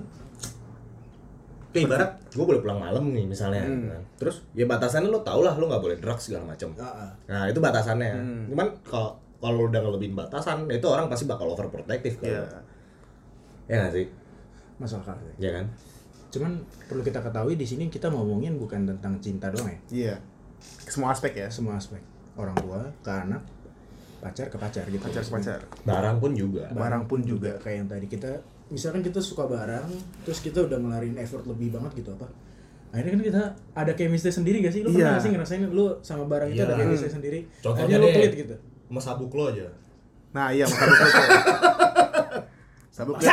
[1.69, 3.87] Kayak ibarat gue boleh pulang malam nih misalnya Hmm.
[3.87, 4.03] kan.
[4.17, 7.11] terus ya batasannya lo tau lah lo nggak boleh drugs segala macam Ah, ah.
[7.27, 8.43] nah itu batasannya Hmm.
[8.49, 12.43] cuman kalau kalau udah ngelebihin batasan itu orang pasti bakal overprotective kan Iya.
[13.69, 14.07] ya nggak sih
[14.79, 15.15] Masuk akal.
[15.21, 15.35] sih.
[15.39, 15.67] ya kan
[16.29, 16.53] Cuman
[16.87, 19.79] perlu kita ketahui di sini kita ngomongin bukan tentang cinta doang ya.
[19.91, 20.15] Iya.
[20.85, 21.49] Semua aspek ya.
[21.49, 22.05] Semua aspek.
[22.35, 23.41] Orang tua ke anak,
[24.19, 24.99] pacar ke pacar gitu.
[25.01, 25.61] Pacar ke pacar.
[25.83, 27.55] barang pun juga Barang pun juga.
[27.57, 28.31] kayak yang tadi kita
[28.69, 29.89] misalkan kita suka barang
[30.23, 32.29] terus kita udah ngelarin effort lebih banget gitu apa
[32.89, 33.43] akhirnya kan kita
[33.75, 34.97] ada chemistry sendiri gak sih lu Iya.
[34.99, 36.67] pernah gak sih ngerasain lu sama barang itu Iya.
[36.67, 38.55] ada chemistry sendiri Contohnya lu pelit gitu
[38.87, 39.69] sama sabuk lo aja
[40.29, 41.09] Nah, iya, sabuk lo.
[42.91, 43.31] Sabuk gue,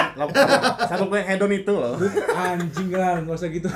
[0.86, 1.98] sabuk gue hedon itu loh.
[2.32, 3.68] anjing lah nggak usah gitu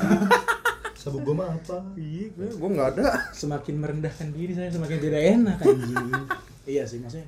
[0.93, 3.03] sabuk gue mah apa Iya, gue, gue nggak ada.
[3.31, 6.11] semakin merendahkan diri saya semakin tidak enak anjing
[6.69, 7.25] iya sih maksudnya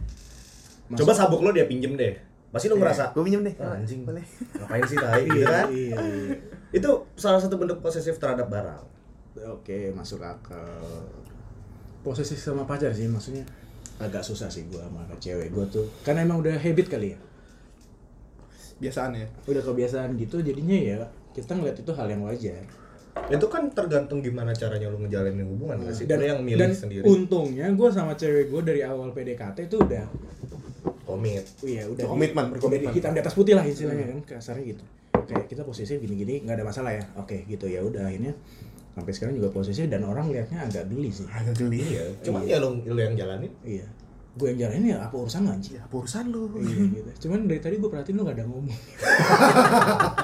[0.94, 2.14] coba sabuk lo dia pinjem deh
[2.50, 3.56] pasti lo ngerasa Gue pinjem deh.
[3.58, 4.22] "Ah, anjing Boleh.
[4.54, 6.36] ngapain sih tai gitu kan iya, iya.
[6.70, 8.84] itu salah satu bentuk posesif terhadap barang
[9.50, 11.08] oke masuk akal
[12.02, 13.48] posesif sama pacar sih maksudnya
[13.98, 17.20] agak susah sih gua sama cewek gua tuh karena emang udah habit kali ya
[18.78, 19.30] Biasaan ya.
[19.46, 20.98] udah kebiasaan gitu jadinya ya
[21.32, 22.66] kita ngeliat itu hal yang wajar
[23.28, 26.06] itu kan tergantung gimana caranya lo ngejalanin hubungan gak sih?
[26.06, 27.04] Dan yang milih dan sendiri.
[27.04, 30.06] untungnya gue sama cewek gue dari awal PDKT itu udah
[31.04, 31.44] komit.
[31.60, 32.92] Iya udah Komitmen, berkomitmen.
[32.92, 34.84] hitam di atas putih lah istilahnya kan kasarnya gitu.
[35.22, 37.04] Kayak kita posesif gini-gini nggak ada masalah ya.
[37.16, 38.32] Oke gitu ya udah akhirnya
[38.92, 41.28] sampai sekarang juga posesif dan orang liatnya agak geli sih.
[41.28, 41.84] Agak geli.
[41.86, 42.04] iya.
[42.22, 43.52] Cuman ya lo lo yang jalanin.
[43.62, 43.88] Iya.
[44.32, 45.76] Gue yang jalanin ya apa urusan lo anjing?
[45.76, 46.48] Ya, apa urusan lu.
[46.58, 47.28] iya gitu.
[47.28, 48.72] Cuman dari tadi gue perhatiin lo gak ada ngomong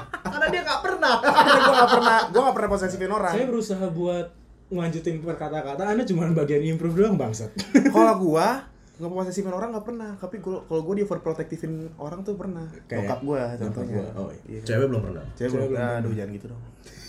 [1.08, 3.34] pernah Karena gue gak pernah, gue gak pernah posesifin orang.
[3.34, 4.28] saya berusaha buat
[4.68, 7.52] ngelanjutin perkata-kata anda cuma bagian improve doang bangsat
[7.96, 8.68] Kalau gua
[8.98, 12.66] nggak posesifin orang nggak pernah, tapi gua kalau gue di overprotectivin orang tuh pernah.
[12.90, 13.94] Kayak Bokap gua bokap contohnya.
[13.94, 14.60] gua, oh iya.
[14.66, 16.18] cewek belum pernah Cewek Cewek belum, belum aduh pernah.
[16.18, 16.62] jangan gitu dong.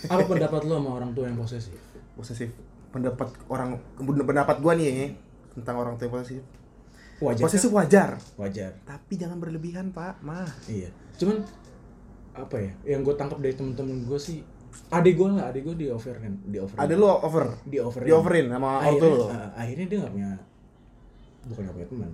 [0.05, 1.75] apa pendapat lo sama orang tua yang posesif
[2.13, 2.49] Posesif.
[2.93, 5.07] Pendapat orang, pendapat gua nih ya,
[5.57, 6.41] tentang orang tua yang posesif.
[7.19, 10.45] wajar Posesif wajar, wajar tapi jangan berlebihan pak, mah.
[10.69, 10.93] Iya.
[11.17, 11.41] Cuman
[12.39, 12.71] apa ya?
[12.87, 14.39] Yang gue tangkap dari temen-temen gue sih,
[14.87, 16.75] adik gue lah, adik gue di over kan, di over.
[16.75, 18.01] Ada lu over, di over.
[18.01, 19.25] di overin sama auto akhirnya, lo.
[19.25, 20.31] uh, akhirnya dia nggak punya,
[21.45, 22.11] bukan nggak punya teman.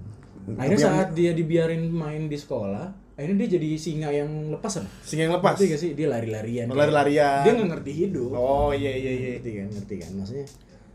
[0.55, 4.89] Akhirnya punya- saat dia dibiarin main di sekolah, akhirnya dia jadi singa yang lepas apa?
[5.01, 5.55] Sing yang lepas.
[5.55, 5.91] Ngerti gak sih?
[5.93, 6.65] Dia lari-larian.
[6.69, 7.41] Lari-larian.
[7.41, 8.29] Dia nggak ngerti hidup.
[8.33, 9.29] Oh iya iya iya.
[9.37, 9.67] Ngerti kan?
[9.73, 10.11] Ngerti kan?
[10.17, 10.45] Maksudnya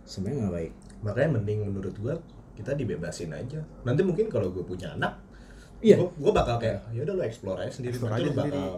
[0.04, 0.72] sebenarnya nggak baik.
[1.00, 2.12] makanya mending menurut gua
[2.52, 5.16] kita dibebasin aja nanti mungkin kalau gue punya anak
[5.80, 5.96] Iya.
[5.96, 8.68] gue bakal kayak ya udah lo explore aja sendiri Explore nanti aja lo bakal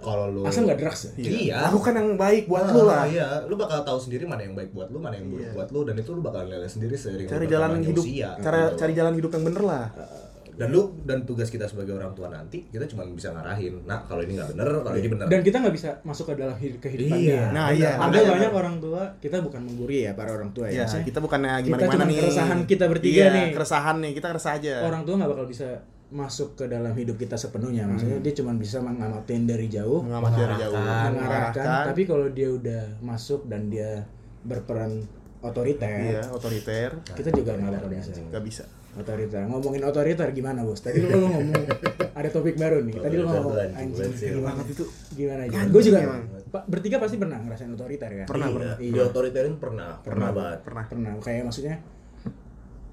[0.00, 1.56] kalau lu asal nggak drugs ya Iya.
[1.64, 3.04] Lakukan yang baik buat Ah, lu lah.
[3.04, 5.52] Iya, lu bakal tahu sendiri mana yang baik buat lu, mana yang buruk Iya.
[5.52, 8.76] buat lu dan itu lu bakal nilai sendiri seiring Cari jalan hidup, usia, cara gitu.
[8.76, 9.86] cari jalan hidup yang bener lah.
[10.52, 13.80] dan lu dan tugas kita sebagai orang tua nanti kita cuma bisa ngarahin.
[13.82, 15.24] Nah, kalau ini nggak bener, kalau ini bener.
[15.24, 17.32] dan kita nggak bisa masuk ke dalam hidup kehidupan Iya.
[17.32, 17.90] dia Nah, iya.
[17.94, 21.16] ada Makanya- banyak orang tua kita bukan menggurui ya para orang tua ya, Ya, kita
[21.18, 22.18] bukannya gimana kita gimana cuma nih.
[22.20, 23.46] keresahan kita bertiga Iya, nih.
[23.50, 24.74] Keresahan nih, kita keresah aja.
[24.82, 25.68] orang tua nggak bakal bisa
[26.10, 30.56] masuk ke dalam hidup kita sepenuhnya maksudnya dia cuma bisa mengamatin dari jauh mengamati dari
[30.58, 34.02] jauh, Mengarahkan, mengarahkan tapi kalau dia udah masuk dan dia
[34.42, 35.06] berperan
[35.40, 38.64] otoriter iya otoriter, kita juga nggak bakal bisa nggak bisa.
[38.90, 41.46] otoriter ngomongin otoriter gimana bos tadi lu ngomong
[42.10, 44.34] ada topik baru nih tadi lu ngomong anjing sih.
[44.34, 44.84] gimana itu.
[45.14, 46.22] gimana aja gue juga emang.
[46.50, 48.74] Pak, bertiga pasti pernah ngerasain otoriter kan Pernah, Iya, pernah.
[48.74, 49.02] Di Iya.
[49.06, 50.58] otoriterin pernah, pernah banget.
[50.66, 50.84] Pernah.
[50.90, 51.78] pernah kayak maksudnya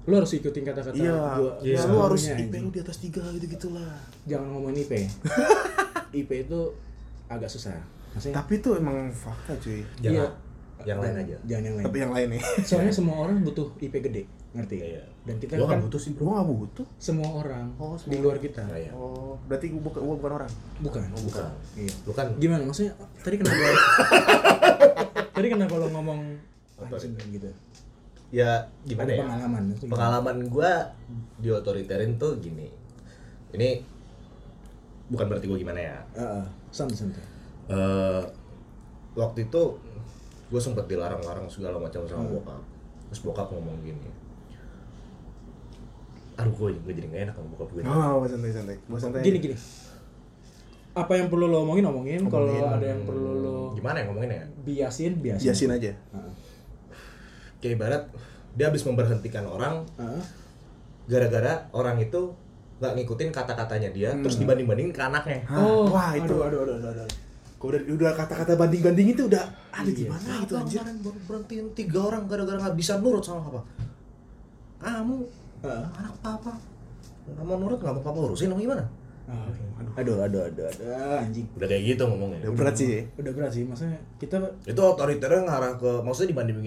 [0.08, 3.20] lu harus ikutin kata-kata Iya, gua ya, gua lu harus IP lu di atas tiga
[3.30, 3.92] gitu gitulah.
[4.24, 4.92] jangan ngomongin IP
[6.20, 6.60] IP itu
[7.26, 7.76] agak susah
[8.10, 9.84] maksudnya Tapi itu emang fakta cuy.
[10.00, 10.26] Jangan Iya.
[10.86, 11.36] yang lain aja.
[11.44, 12.42] jangan yang lain Tapi yang lain nih.
[12.68, 15.04] soalnya semua orang butuh IP gede ngerti Iya.
[15.22, 16.24] dan kita Gua kan butuh sih, Bro.
[16.24, 16.86] Gua nggak butuh.
[16.96, 18.20] semua orang Oh, di semua.
[18.24, 18.90] luar kita Nah, iya.
[18.90, 20.50] Oh, berarti gua bukan, gua bukan orang.
[20.80, 21.50] bukan Bukan.
[21.76, 23.60] iya Lu kan gimana maksudnya tadi kenapa
[25.36, 26.20] tadi kenapa lo ngomong
[26.80, 27.50] anjing gitu
[28.30, 28.50] ya
[28.82, 29.22] gimana ya?
[29.22, 29.62] pengalaman?
[29.78, 30.72] Pengalaman gua
[31.36, 32.68] di otoriterin tuh gini.
[33.50, 33.80] Ini
[35.08, 35.96] bukan berarti gua gimana ya.
[36.14, 37.24] Heeh, santai santai
[37.68, 38.22] eh
[39.12, 39.62] waktu itu
[40.48, 42.32] gue sempet dilarang-larang segala macam sama Hmm.
[42.34, 42.60] bokap
[43.04, 44.08] terus bokap ngomong gini
[46.32, 48.76] aduh gue gue jadi gak enak sama bokap gue Oh, santai santai.
[48.86, 49.20] Gua santai.
[49.20, 49.56] gini gini
[50.94, 54.30] apa yang perlu lo omongin omongin kalau Ngomongin, ada yang perlu lo gimana ya ngomongin
[54.32, 55.92] ya biasin biasin Biasin aja.
[55.94, 56.27] Heeh.
[57.58, 58.02] Kayak ibarat
[58.52, 60.22] dia habis memberhentikan orang Heeh.
[61.06, 62.34] gara-gara orang itu
[62.78, 66.30] nggak ngikutin kata-katanya dia terus dibanding-bandingin ke anaknya oh wah, itu.
[66.30, 67.08] aduh aduh aduh aduh, aduh.
[67.58, 69.98] Kok udah udah kata-kata banding-banding itu udah ada Iya.
[70.06, 70.82] gimana gitu Apa anjir.
[71.02, 73.60] baru berhentiin tiga orang gara-gara nggak bisa nurut sama papa
[74.78, 75.16] kamu
[75.60, 75.84] Heeh.
[75.92, 76.52] anak papa
[77.26, 78.86] nggak mau nurut nggak mau papa urusin apa gimana Ah,
[79.98, 80.86] aduh aduh aduh aduh
[81.20, 81.46] anjing.
[81.58, 82.40] Udah kayak gitu ngomongnya.
[82.46, 83.02] Udah berat sih.
[83.18, 86.58] udah berat sih maksudnya kita itu otoriternya ngarah ke maksudnya dibanding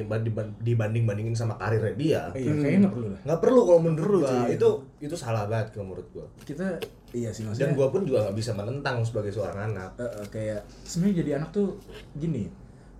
[0.62, 2.21] dibanding bandingin sama karirnya dia.
[2.36, 3.21] Iya kayaknya nggak perlu lah.
[3.24, 4.30] Nggak perlu kalau menurut Perlu, gua.
[4.30, 4.50] cuy.
[4.60, 4.69] itu
[5.02, 6.26] itu salah banget kalau menurut gua.
[6.43, 6.67] Kita
[7.15, 9.89] iya sih dan maksudnya gua pun juga nggak bisa menentang sebagai seorang anak.
[9.97, 11.80] Eh, eh, kayak sebenarnya jadi anak tuh
[12.19, 12.45] gini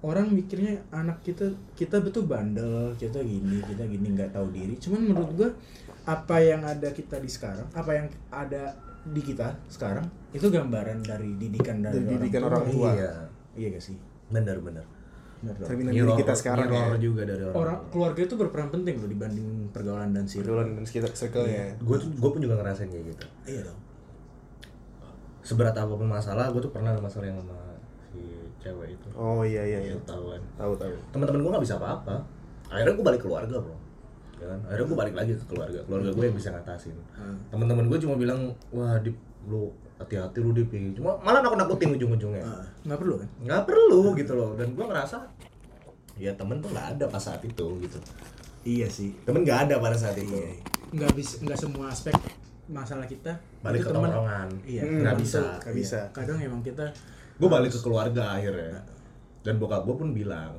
[0.02, 1.46] orang mikirnya anak kita
[1.78, 4.74] kita betul bandel kita gini kita gini nggak tahu diri.
[4.80, 5.50] Cuman menurut gua
[6.02, 11.34] apa yang ada kita di sekarang apa yang ada di kita sekarang itu gambaran dari
[11.36, 12.90] didikan dari, Dari didikan orang tua.
[12.94, 13.12] iya.
[13.52, 13.98] Iya gak sih?
[14.30, 14.88] Bener dong.
[15.42, 16.86] Cerminan diri kita sekarang ya.
[17.02, 20.54] juga dari orang, orang keluarga itu berperan penting loh dibanding pergaulan dan circle.
[20.54, 21.74] Pergaulan dan sekitar circle ya.
[21.82, 23.26] gue tuh gue pun juga ngerasain kayak gitu.
[23.50, 23.80] Iya dong.
[25.42, 27.58] Seberat apa pun masalah gue tuh pernah ada masalah yang sama
[28.14, 28.22] si
[28.62, 29.08] cewek itu.
[29.18, 29.98] Oh iya iya iya.
[30.06, 30.94] Tahu kan Tahu tahu.
[31.10, 32.22] teman-teman gue nggak bisa apa-apa.
[32.70, 33.81] Akhirnya gue balik keluarga bro
[34.42, 34.60] ya kan?
[34.66, 35.80] akhirnya gue balik lagi ke keluarga.
[35.86, 36.98] Keluarga gue yang bisa ngatasin.
[37.14, 37.38] Hmm.
[37.54, 38.40] teman-teman gue cuma bilang
[38.74, 39.14] wah di
[39.46, 39.70] lu
[40.02, 40.74] hati-hati lu dip.
[40.98, 42.42] Cuma malah nakut nakutin ujung-ujungnya.
[42.42, 43.30] Ah, nggak perlu kan?
[43.46, 44.50] Nggak perlu gitu loh.
[44.58, 45.18] Dan gue ngerasa
[46.18, 47.98] ya temen tuh nggak ada pas saat itu gitu.
[48.66, 49.14] Iya sih.
[49.26, 50.34] Temen nggak ada pada saat itu.
[50.34, 50.58] Iya.
[50.92, 52.14] Nggak bisa nggak semua aspek
[52.72, 54.50] masalah kita balik ke tongkrongan.
[54.66, 56.00] Iya Hmm, nggak teman bisa nggak bisa.
[56.02, 56.14] iya.
[56.14, 56.86] kadang emang kita
[57.38, 58.82] gue balik ke keluarga akhirnya.
[59.42, 60.58] Dan bokap gue pun bilang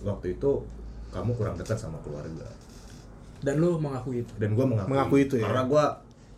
[0.00, 0.64] waktu itu
[1.12, 2.48] kamu kurang dekat sama keluarga
[3.40, 5.44] dan lu mengakui itu dan gue mengakui, Mengakui itu ya?
[5.46, 5.84] karena gue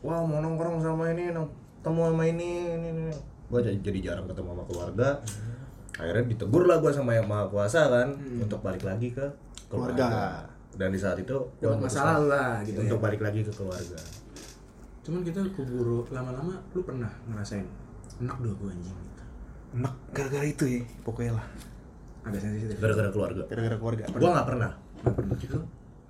[0.03, 1.47] wah mau nongkrong sama ini nong
[1.79, 3.15] ketemu sama ini ini, ini.
[3.47, 5.09] gue jadi, jadi jarang ketemu sama keluarga
[5.93, 9.27] akhirnya ditegur lah gue sama yang maha kuasa kan untuk balik lagi ke
[9.67, 10.47] keluarga, Keluarga.
[10.75, 14.01] dan di saat itu gua memutuskan masalah lah gitu untuk ya balik lagi ke keluarga
[15.03, 17.67] cuman kita keburu lama-lama lu pernah ngerasain
[18.19, 19.11] enak dua gua anjing gitu
[19.73, 20.81] Enak gara-gara itu ya.
[21.01, 21.47] Pokoknya lah.
[22.23, 24.05] agak sensitif gara-gara keluarga Gara-gara keluarga.
[24.07, 24.71] gue nggak pernah
[25.03, 25.59] Nggak pernah gitu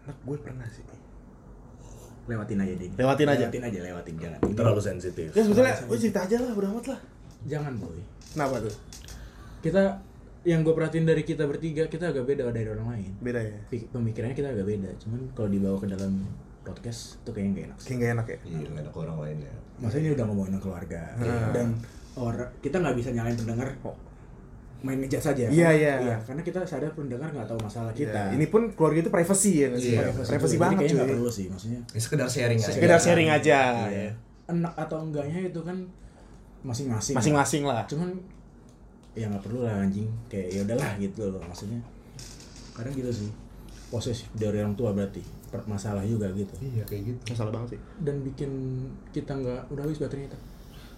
[0.03, 0.85] Enak gue pernah sih.
[2.23, 3.47] lewatin aja deh Lewatin aja.
[3.51, 4.39] lewatin aja lewatin jangan.
[4.55, 5.27] Terlalu sensitif.
[5.35, 7.01] Ya sebetulnya gue cerita aja lah, udah amat lah.
[7.43, 7.99] jangan boy.
[8.33, 8.75] Kenapa tuh?
[9.59, 9.83] kita
[10.43, 13.11] yang gue perhatiin dari kita bertiga kita agak beda dari orang lain.
[13.19, 13.59] Beda ya.
[13.71, 14.91] Pemikirannya kita agak beda.
[15.03, 16.23] Cuman kalau dibawa ke dalam
[16.63, 17.79] podcast itu kayaknya gak enak.
[17.83, 18.39] Kayak gak enak ya.
[18.47, 19.55] iya nggak ada ke orang lain ya.
[19.83, 21.03] Maksudnya ini udah ngomongin keluarga.
[21.51, 21.67] Dan
[22.15, 23.69] orang kita nggak bisa nyalain pendengar.
[23.83, 23.97] Kok
[24.83, 25.47] main ngejat saja.
[25.47, 25.95] Iya, iya.
[26.27, 28.11] karena kita sadar pendengar nggak tahu masalah Kita.
[28.11, 28.23] kita.
[28.35, 29.69] Ini pun keluarga itu privacy ya?
[29.71, 31.11] Iya, privacy, Jadi banget cuy.
[31.15, 31.81] perlu sih maksudnya.
[31.87, 33.59] ini sekedar sharing aja Sekedar sharing aja.
[33.89, 34.11] Iya.
[34.51, 35.79] Enak atau enggaknya itu kan
[36.67, 37.15] masing-masing.
[37.15, 37.87] Masing-masing lah.
[37.87, 38.11] Cuman
[39.13, 41.81] ya nggak perlu lah anjing kayak ya udahlah gitu loh maksudnya.
[42.75, 43.31] Kadang gitu sih.
[43.93, 45.21] Posesif dari orang tua berarti
[45.69, 47.81] masalah juga gitu iya kayak gitu Masalah banget sih.
[48.01, 48.51] dan bikin
[49.13, 50.39] kita nggak udah habis baterainya kita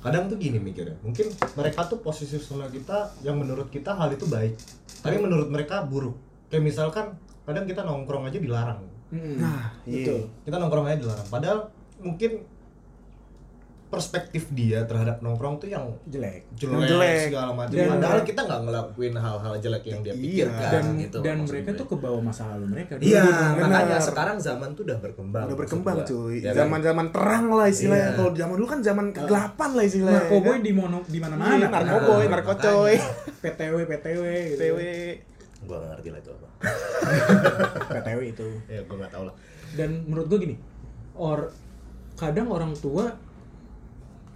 [0.04, 4.28] kadang tuh gini mikirnya mungkin mereka tuh posisi sama kita yang menurut kita hal itu
[4.28, 4.52] baik
[5.00, 6.12] tapi menurut mereka buruk
[6.52, 7.16] kayak misalkan
[7.48, 9.40] kadang kita nongkrong aja dilarang Mm-mm.
[9.40, 10.04] Nah, iya.
[10.04, 11.58] betul kita nongkrong aja dilarang padahal
[12.04, 12.44] mungkin
[13.94, 17.18] perspektif dia terhadap nongkrong tuh yang jelek jelek, jelek.
[17.26, 20.20] segala macam Dan- padahal kita nggak ngelakuin hal-hal jelek yang dia Iya.
[20.46, 21.78] pikirkan dan gitu dan mereka gue.
[21.78, 23.54] tuh kebawa masa lalu mereka Iya, Benar.
[23.60, 25.44] makanya sekarang zaman tuh udah berkembang.
[25.44, 26.36] Udah berkembang cuy.
[26.38, 26.56] Ya kan?
[26.60, 28.04] Zaman-zaman terang lah istilahnya.
[28.06, 28.16] Iya.
[28.16, 30.18] Kalau zaman dulu kan zaman kegelapan lah istilahnya.
[30.20, 30.60] narkoboy kan?
[30.60, 32.94] di mono di Iya, mana-mana narkoboy, Nah, narkocoy,
[33.40, 34.60] PTW PTW gitu.
[34.60, 34.78] PW.
[35.64, 36.48] Gua gak ngerti lah itu apa.
[37.94, 39.34] PTW itu Ya gua gak tahu lah.
[39.72, 40.56] dan menurut gue gini
[41.14, 41.50] or
[42.14, 43.10] kadang orang tua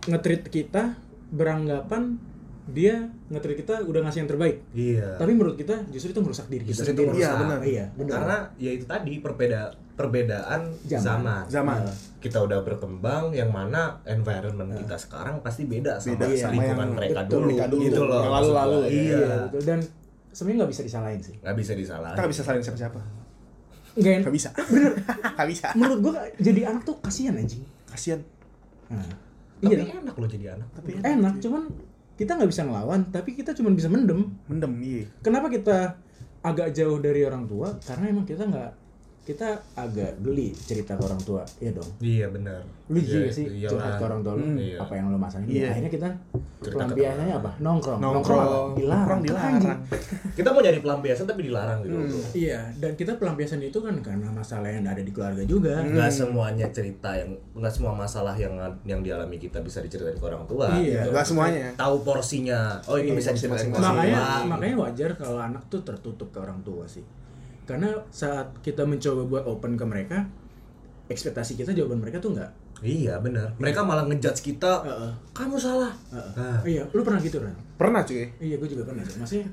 [0.08, 0.96] ngetrit kita
[1.28, 2.16] beranggapan
[2.66, 5.16] dia ngetrit kita udah ngasih yang terbaik Iya.
[5.16, 7.08] tapi menurut kita justru itu merusak diri kita Justru itu sendiri.
[7.14, 7.40] Iya, merusak.
[7.42, 7.60] benar.
[7.62, 9.60] iya benar Karena ya itu tadi perbeda
[9.94, 11.02] perbedaan Zaman.
[11.02, 11.42] zaman.
[11.48, 11.78] Zaman.
[12.18, 16.94] Kita udah berkembang yang mana environment kita sekarang pasti beda sama, Beda sama lingkungan yang-
[16.94, 17.46] mereka betul, dulu.
[17.48, 17.82] mereka dulu.
[17.82, 18.22] Gitu loh.
[18.22, 18.84] Lalu-lalu, gua.
[18.84, 18.92] ya.
[18.92, 19.28] Iya.
[19.44, 19.60] betul.
[19.64, 19.78] dan
[20.30, 22.12] sebenarnya nggak bisa disalahin sih Gak bisa disalahin.
[22.12, 23.00] Kita nggak bisa saling siapa-siapa.
[23.96, 24.48] nggak Nggak bisa.
[24.54, 24.92] Bener.
[25.34, 25.66] Nggak bisa.
[25.74, 28.20] menurut gue jadi anak tuh kasihan anjing Kasian.
[28.86, 29.02] nah,
[29.58, 30.68] Tapi iya enak loh jadi anak.
[30.74, 31.62] Tapi enak cuman
[32.18, 35.06] kita nggak bisa ngelawan tapi kita cuma bisa mendem mendem iya.
[35.22, 35.94] kenapa kita
[36.42, 38.70] agak jauh dari orang tua karena emang kita nggak
[39.28, 42.64] kita agak geli cerita ke orang tua ya dong Iya benar.
[42.88, 43.70] lu Iya, juga sih iyalah.
[43.70, 44.56] curhat ke orang tua lu Hmm.
[44.56, 44.76] Iya.
[44.78, 45.68] apa yang lu masalahin Iya.
[45.68, 46.08] akhirnya kita
[46.58, 48.56] Cerita pelampiasannya apa nongkrong Nongkrong, apa?
[48.74, 49.54] dilarang nongkrong dilarang.
[49.54, 49.78] Anjing.
[50.34, 51.94] Kita mau nyari pelampiasan tapi dilarang gitu.
[51.94, 52.22] Hmm.
[52.34, 56.66] iya dan kita pelampiasan itu kan karena masalah yang ada di keluarga juga nggak semuanya
[56.70, 61.04] cerita yang nggak semua masalah yang yang dialami kita bisa diceritain ke orang tua Iya.
[61.04, 61.12] Gitu.
[61.12, 61.66] Nggak semuanya.
[61.74, 63.84] tahu porsinya oh itu Iya, bisa diceritain ke masing-masing.
[63.84, 67.04] orang makanya tua makanya wajar kalau anak tuh tertutup ke orang tua sih
[67.68, 70.18] karena saat kita mencoba buat open ke mereka
[71.06, 72.48] ekspektasi kita jawaban mereka tuh enggak
[72.80, 75.12] iya benar mereka malah ngejudge kita Heeh.
[75.32, 76.32] kamu salah Heeh.
[76.34, 78.24] Nah, iya lu pernah gitu kan Pernah cuy.
[78.38, 79.48] iya gue juga pernah sih maksudnya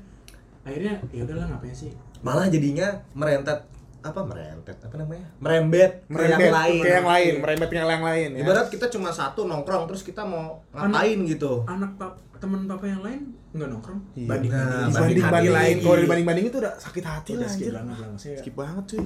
[0.62, 3.60] akhirnya ya udahlah ngapain sih malah jadinya merentet
[4.06, 7.88] apa merentet apa namanya merembet ke Merembet yang lain ke yang lain, merembet ke yang
[8.02, 8.40] lain ya.
[8.40, 13.00] ibarat kita cuma satu nongkrong terus kita mau ngapain gitu anak pap teman papa yang
[13.00, 14.28] lain nggak nongkrong Iya.
[14.28, 15.80] banding Nah, banding banding lagi.
[15.80, 19.00] Kalau dibanding bandingin itu udah sakit hati udah lah skip banget maksudnya Skip banget cuy.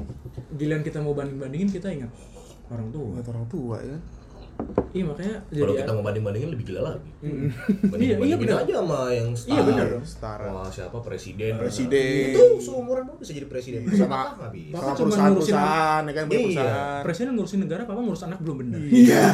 [0.55, 2.11] giliran kita mau banding bandingin kita ingat
[2.67, 3.99] orang tua orang tua ya.
[4.91, 7.47] Iya makanya jadi kalau kita mau banding bandingin lebih gila lagi Mm.
[7.87, 8.59] banding Iya, iya bandingin benar.
[8.61, 9.87] aja sama yang setara Iya, benar.
[10.03, 10.47] Setara.
[10.51, 12.31] wah siapa presiden Presiden.
[12.31, 16.25] itu seumuran lu bisa jadi presiden bisa Sama- apa bisa Sama cuma perusahaan-perusahaan ya kan
[16.25, 16.33] Iya.
[16.35, 17.01] perusahaan.
[17.03, 19.21] presiden ngurusin negara papa ngurus anak belum bener Iya.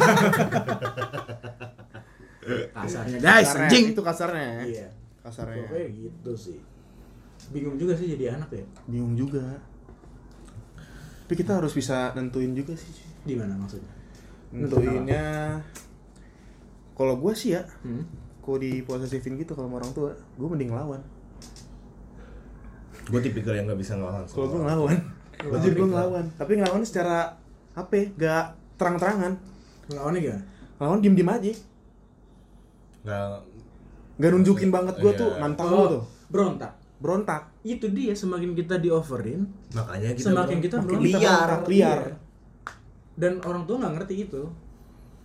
[2.73, 4.63] kasarnya guys anjing Itu kasarnya.
[4.63, 4.87] iya
[5.19, 5.63] Kasarnya.
[5.65, 6.59] pokoknya gitu sih
[7.47, 9.43] bingung juga sih jadi anak ya Bingung juga.
[11.23, 12.91] Tapi kita harus bisa nentuin juga sih.
[13.19, 13.91] di mana maksudnya
[14.49, 15.25] Nentuinnya
[16.93, 18.03] kalau gue sih ya, hmm?
[18.39, 21.01] kalau di posesifin gitu kalau sama orang tua, gue mending ngelawan.
[23.05, 24.97] gue tipikal yang nggak bisa ngelawan Kalau gue ngelawan,
[25.37, 26.25] Ngelawan Anjir gue ngelawan.
[26.33, 27.39] Tapi ngelawan secara
[27.71, 27.93] apa?
[27.93, 29.33] ya, Gak terang-terangan.
[29.89, 30.41] lawannya gimana
[30.75, 31.53] Ngelawan diem-diem aja.
[32.99, 33.27] nggak
[34.17, 35.19] Gak nunjukin banget gue Iya.
[35.19, 36.03] tuh nantang lo tuh.
[36.27, 37.41] berontak Berontak.
[37.61, 41.99] itu dia semakin kita di overin makanya kita semakin bro- kita berontak liar, liar.
[42.01, 42.26] Iya.
[43.17, 44.41] Dan orang tua nggak ngerti itu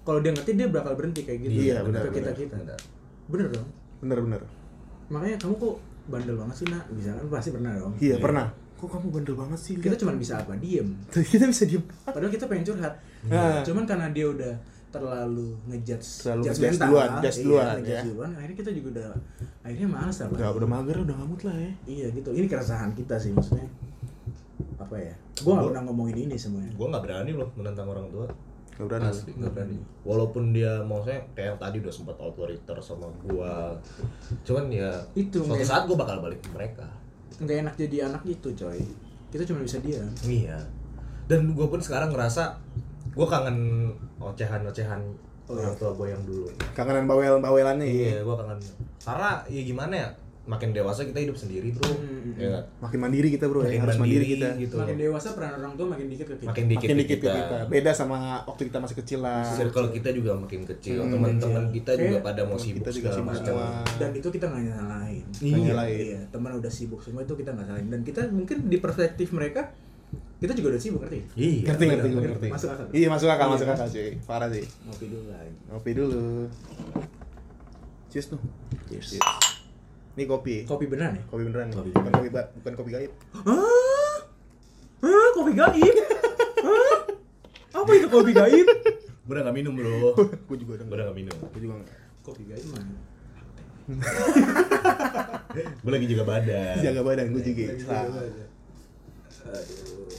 [0.03, 2.79] kalau dia ngerti dia bakal berhenti kayak gitu Iya, ke benar, kita kita benar.
[3.27, 3.69] bener dong
[4.01, 4.43] Bener-bener.
[5.07, 5.75] makanya kamu kok
[6.05, 8.47] bandel banget sih nak bisa kan pasti pernah dong Iya, pernah.
[8.75, 9.75] Kok kamu bandel banget sih?
[9.77, 10.89] kita cuma bisa apa diem
[11.33, 11.85] kita bisa diem.
[12.03, 13.63] padahal kita pengen curhat Nah.
[13.63, 14.51] cuman karena dia udah
[14.91, 18.03] terlalu ngejudge Terlalu ngejudge duluan, iya, duluan, ngejudge ya.
[18.05, 19.09] duluan, akhirnya kita juga udah
[19.63, 21.73] akhirnya males apa Udah, udah mager, udah ngamut lah ya.
[21.87, 23.71] iya gitu ini keresahan kita sih maksudnya
[24.93, 25.15] apa ya?
[25.41, 26.69] Gua nggak pernah ngomongin ini semuanya.
[26.77, 28.29] gue nggak berani loh menentang orang tua.
[28.73, 29.09] Gak berani.
[29.09, 29.77] asli nggak berani.
[30.05, 33.73] walaupun dia maksudnya kayak yang tadi udah sempat otoriter sama gua.
[34.45, 36.85] Cuman ya Itu, suatu saat gua bakal balik ke mereka.
[37.41, 38.81] Nggak enak jadi anak gitu coy.
[39.33, 40.09] Kita cuma bisa diam.
[40.29, 40.61] Iya.
[41.25, 42.53] Dan gua pun sekarang ngerasa
[43.17, 43.89] gua kangen
[44.21, 45.01] ocehan-ocehan
[45.51, 45.81] Oh, orang iya.
[45.81, 46.47] tua gua yang dulu.
[46.77, 47.97] Kangenan bawel-bawelannya ya.
[48.15, 48.61] iya gua kangen.
[49.03, 50.09] Karena ya gimana ya
[50.45, 52.65] makin dewasa kita hidup sendiri bro Hmm, ya nggak?
[52.81, 54.49] Makin mandiri kita bro ya, makin harus mandiri kita.
[54.57, 57.33] gitu makin dewasa peran orang tua makin dikit ke kita makin dikit, Makin dikit kita.
[57.33, 57.57] kita.
[57.69, 59.47] Beda sama waktu kita masih kecil lah.
[59.49, 61.75] circle kita juga makin kecil Hmm, teman-teman kecil.
[61.77, 63.69] kita juga pada mau kita sibuk juga segala sibuk macam semua.
[63.97, 65.63] dan itu kita nggak nyalahin Nggak Iya.
[65.65, 65.99] nyalain.
[66.01, 69.63] iya teman udah sibuk semua itu kita nggak salahin dan kita mungkin di perspektif mereka
[70.37, 72.49] kita juga udah sibuk ngerti iya Ngerti, ngerti, gue ngerti.
[72.51, 72.87] Masuk akal.
[72.91, 73.53] Iya, masuk akal, Iya.
[73.55, 74.11] masuk akal cuy.
[74.25, 74.65] Parah sih.
[74.83, 76.25] ngopi dulu lagi Ngopi dulu.
[78.11, 78.41] Cheers tuh.
[78.91, 79.23] cheers
[80.13, 80.55] Ini kopi.
[80.65, 81.69] kopi beneran ya Kopi beneran.
[81.71, 83.13] Kopi Bukan kopi ba- bukan kopi gaib.
[83.33, 84.19] Hah?
[85.01, 85.29] Hah?
[85.33, 85.97] kopi gaib
[86.59, 86.97] Hah?
[87.73, 88.69] apa itu kopi gaib
[89.23, 90.13] Gua udah gak minum bro
[90.49, 90.87] Gue juga udah.
[90.87, 91.99] Udah gak minum Gue juga nggak.
[92.23, 92.85] Kopi guys mah.
[95.83, 97.67] gue lagi juga badan Jaga badan gue juga.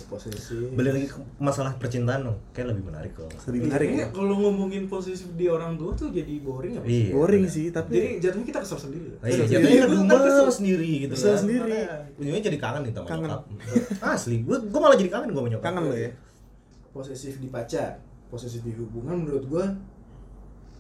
[0.06, 0.70] Posesif.
[0.72, 4.14] balik lagi ke masalah percintaan dong kayak lebih menarik kok Lebih menarik Kayaknya ya.
[4.14, 7.10] Kalau ngomongin posesif di orang tua tuh jadi boring apa Iya.
[7.12, 9.08] Boring sih, tapi Jadi jatuhnya kita kesel sendiri.
[9.16, 10.22] Nah, iya, jatuhnya Gua kesel.
[10.24, 11.40] kesel sendiri gitu Kesel kan.
[11.40, 11.78] sendiri.
[12.16, 13.24] Ujungnya jadi kangen nih sama Kangen.
[13.26, 13.42] nyokap.
[14.14, 15.66] Asli, gue gue malah jadi kangen gue sama nyokap.
[15.66, 16.10] kangen lo ya.
[16.90, 17.90] Posesif di pacar,
[18.28, 19.66] posesif di hubungan menurut gua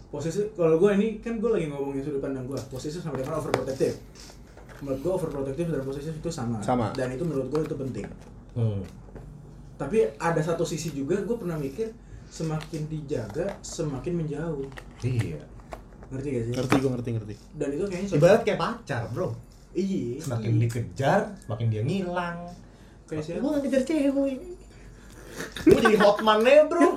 [0.10, 3.98] posesif kalau gua ini kan gua lagi ngomongin sudut pandang gua posesif sama dengan overprotective
[4.78, 6.94] menurut gua overprotective dan posesif itu sama Sama.
[6.94, 8.06] dan itu menurut gua itu penting
[8.54, 8.82] Hmm.
[9.76, 11.90] tapi ada satu sisi juga gua pernah mikir
[12.26, 15.42] semakin dijaga semakin menjauh Iya.
[16.08, 17.34] ngerti gak sih Ngerti gue ngerti ngerti.
[17.54, 19.30] dan itu kayaknya suatu- Ibarat kayak pacar, bro.
[19.72, 20.60] iya Semakin iya.
[20.62, 22.38] dikejar, semakin dia ngilang.
[23.04, 24.38] kayak siapa Gue ngejar cewek.
[25.60, 26.94] Gue jadi hotman ya, bro.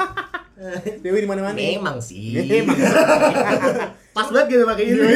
[1.03, 1.53] Dewi di mana-mana.
[1.53, 2.41] Memang sih.
[2.41, 2.77] Memang.
[4.17, 5.13] Pas banget gitu pakai ini.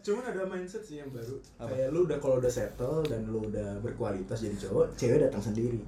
[0.00, 3.76] cuman ada mindset sih yang baru kayak lu udah kalau udah settle dan lu udah
[3.78, 5.84] berkualitas jadi cowok cewek datang sendiri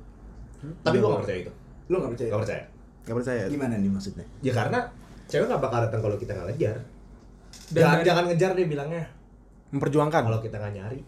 [0.85, 1.53] Tapi gue gak percaya itu.
[1.89, 2.65] lu nggak percaya Gak percaya.
[3.01, 3.43] Gak percaya.
[3.49, 4.93] gimana nih maksudnya Ya karena
[5.27, 6.77] cewek gak bakal datang kalau kita gak ngejar.
[7.67, 9.05] Dan jangan, dari- jangan ngejar dia bilangnya.
[9.71, 10.23] Memperjuangkan.
[10.23, 11.01] Kalau kita gak nyari.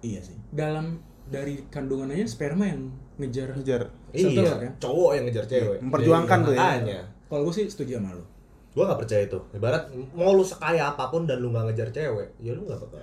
[0.00, 3.88] iya sih dalam dari kandungan aja sperma yang ngejar Ngejar.
[4.10, 4.72] Iya, kan?
[4.78, 5.78] cowok yang ngejar cewek.
[5.80, 6.60] Memperjuangkan Iya, tuh ya.
[6.62, 7.00] Makanya.
[7.28, 8.24] kalau gue sih setuju sama lu
[8.68, 9.38] Gue gak percaya itu.
[9.52, 9.82] Ibarat
[10.12, 13.00] mau lu sekaya apa pun dan lu gak ngejar cewek, ya lu gak bakal.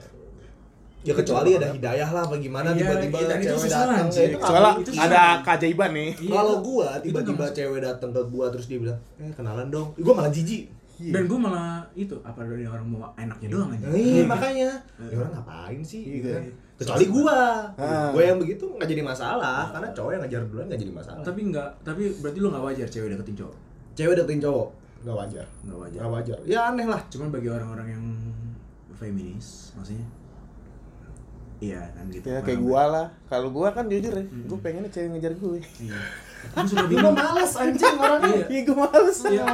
[1.05, 4.37] Ya kecuali ada hidayah lah apa gimana Iya, tiba-tiba iya, itu cewek datang ya itu
[4.41, 4.97] Soalnya mungkin.
[4.97, 6.09] ada keajaiban nih.
[6.17, 9.67] Iya, Kalau itu- gua itu tiba-tiba cewek datang ke gua terus dia bilang, "Eh, kenalan
[9.69, 10.73] dong." Gua malah jijik.
[10.95, 14.69] dan gue malah itu apa dari orang mau enaknya doang aja Iya, makanya.
[15.03, 16.01] Ya orang ngapain sih?
[16.01, 16.41] Iya, gitu kan.
[16.41, 16.53] iya.
[16.75, 17.71] Kecuali gua.
[17.73, 18.11] Ah.
[18.11, 21.21] Gua yang begitu nggak jadi masalah karena cowok yang ngejar duluan nggak jadi masalah.
[21.23, 23.55] tapi enggak tapi berarti lu nggak wajar cewek deketin cowok
[23.93, 24.67] cewek deketin cowok
[25.01, 25.45] nggak wajar.
[25.61, 26.37] nggak wajar Nggak wajar.
[26.43, 27.01] Ya aneh lah.
[27.07, 28.03] cuman bagi orang-orang yang
[28.93, 30.07] feminis maksudnya
[31.57, 33.07] iya kan gitu Ya kayak gua lah.
[33.25, 35.59] Kalau gua kan jujur ya, gua pengennya cewek ngejar gue.
[35.79, 35.95] iya
[36.45, 38.35] Gua sudah bingung males anjing orangnya.
[38.35, 39.17] iya Iya, gua males.
[39.25, 39.45] Iya,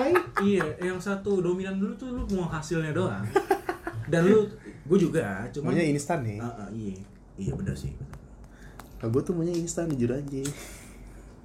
[0.42, 3.24] iya, yang satu dominan dulu tuh lu mau hasilnya doang.
[4.12, 4.44] Dan lu,
[4.82, 6.38] gue juga, cuman Maunya instan nih.
[6.42, 6.98] Ah, ah, iya,
[7.38, 7.94] iya bener sih.
[9.02, 10.42] Kalau gua tuh maunya instan jujur aja.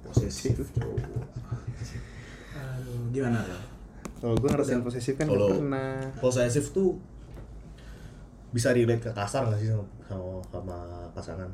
[0.05, 0.61] Posesif.
[2.53, 3.61] Aduh, gimana Rel?
[4.21, 5.97] Kalau gua ngerasain posesif kan Kalau- gak pernah.
[6.21, 7.01] posesif tuh
[8.53, 10.77] bisa relate ke kasar nggak sih sama, sama, sama
[11.13, 11.49] pasangan?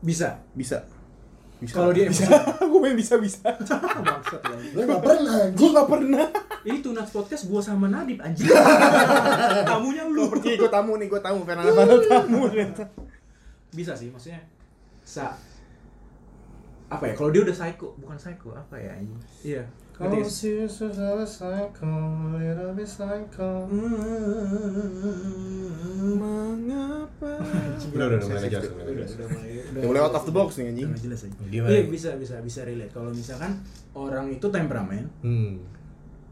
[0.00, 0.40] Bisa.
[0.56, 0.80] Bisa.
[1.62, 1.74] Bisa.
[1.78, 2.26] Kalau dia bisa.
[2.70, 3.54] gua main bisa bisa.
[4.02, 4.42] Bangsat.
[4.74, 5.38] Gue nggak pernah.
[5.54, 6.26] gua gak pernah.
[6.66, 8.50] Ini Tunas Podcast gua sama Nadib anjing.
[9.70, 10.26] Tamunya lu.
[10.26, 12.50] Pergi gua tamu nih, gua tamu karena apa tamu.
[13.70, 14.42] Bisa sih, maksudnya
[15.06, 15.38] sa
[16.90, 17.14] apa ya?
[17.14, 18.92] Kalau dia udah psycho, bukan psycho, apa ya?
[19.46, 19.62] Iya.
[20.08, 20.24] Ngerti?
[26.12, 27.30] Mengapa?
[27.92, 30.88] Udah, udah, mulai mulai Udah, mulai- udah Udah mulai out of the box nih anjing.
[30.98, 31.36] Jelas aja.
[31.70, 32.90] Iya bisa bisa bisa relate.
[32.90, 33.52] Kalau misalkan
[33.92, 35.60] orang itu temperamen, Hmm.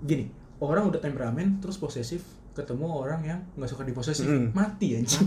[0.00, 2.20] gini, orang udah temperamen terus posesif
[2.60, 4.52] ketemu orang yang nggak suka diposesif, Mm.
[4.52, 5.24] mati anjing.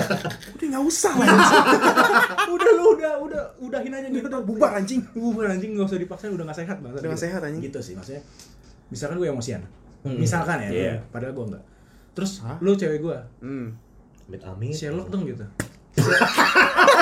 [0.54, 1.28] Udah enggak usah lah.
[2.54, 4.24] udah lu udah udah udahin aja gitu.
[4.24, 5.04] Udah bubar anjing.
[5.12, 6.98] Bubar anjing nggak usah dipaksain udah nggak sehat banget.
[6.98, 7.62] Udah nggak sehat, anjing.
[7.62, 8.22] Gitu sih maksudnya.
[8.88, 9.62] Misalkan gue emosian.
[10.02, 10.18] Mm.
[10.18, 10.94] Misalkan ya, Iya.
[11.08, 11.64] padahal gue enggak.
[12.12, 12.56] Terus Hah?
[12.58, 13.72] lu cewek gue, Hmm.
[14.24, 14.72] Amit amit.
[14.72, 15.44] Sherlock dong gitu.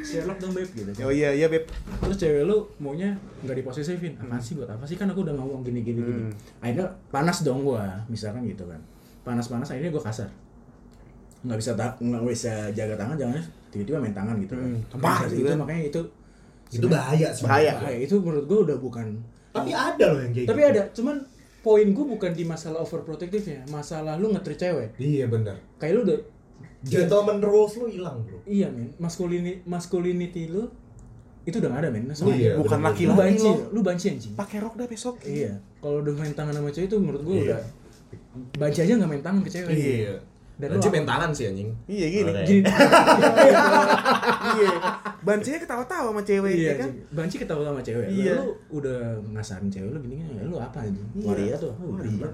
[0.00, 0.90] Sherlock dong beb gitu.
[0.98, 1.68] Oh iya iya beb.
[2.00, 5.62] terus cewek lu maunya nggak diposesifin apa sih buat apa sih kan aku udah ngomong
[5.62, 6.32] gini gini gini Hmm.
[6.58, 8.80] akhirnya panas dong gua misalkan gitu kan
[9.20, 10.28] panas panas akhirnya gua kasar
[11.40, 13.36] nggak bisa tak nggak bisa jaga tangan jangan
[13.68, 14.80] tiba-tiba main tangan gitu kan Hmm.
[15.26, 15.58] Gitu itu kan?
[15.58, 16.00] makanya itu
[16.72, 17.44] Itu bahaya sih.
[17.44, 17.72] Bahaya.
[17.76, 19.06] bahaya itu menurut gua udah bukan
[19.50, 20.70] Tapi ada loh yang kayak tapi gitu.
[20.70, 21.16] ada cuman
[21.60, 25.56] poin gua bukan di masalah overprotective ya masalah lu ngetrit cewek Iya benar.
[25.76, 26.18] kayak lu udah
[26.84, 28.38] Gentleman rules lu hilang bro.
[28.44, 30.68] iya men masculinity masculinity lu
[31.42, 33.68] itu udah gak ada men Oh, iya, Bukan laki lu banci lo.
[33.68, 35.20] lu banci anjing Pakai rok dah besok.
[35.22, 37.44] Iya, kalau udah main tangan sama cewek itu menurut gue Iya.
[37.46, 37.60] udah
[38.56, 39.72] banci aja nggak main tangan ke cewek.
[39.72, 40.14] Iya.
[40.54, 41.68] Dan Dan lu main tangan sih anjing.
[41.84, 42.30] Iya gini.
[42.30, 42.42] Oke.
[42.46, 42.64] Gini,
[44.54, 44.72] Iya.
[45.20, 46.90] Bancinya ketawa-tawa sama cewek iya ya kan.
[47.10, 48.06] banci ketawa sama cewek.
[48.08, 48.34] Iya.
[48.38, 48.98] Lu udah
[49.30, 51.08] ngasarin cewek lu gini gini, lu apa anjing?
[51.14, 51.26] Iya.
[51.26, 52.28] Waria tuh, oh, Waria.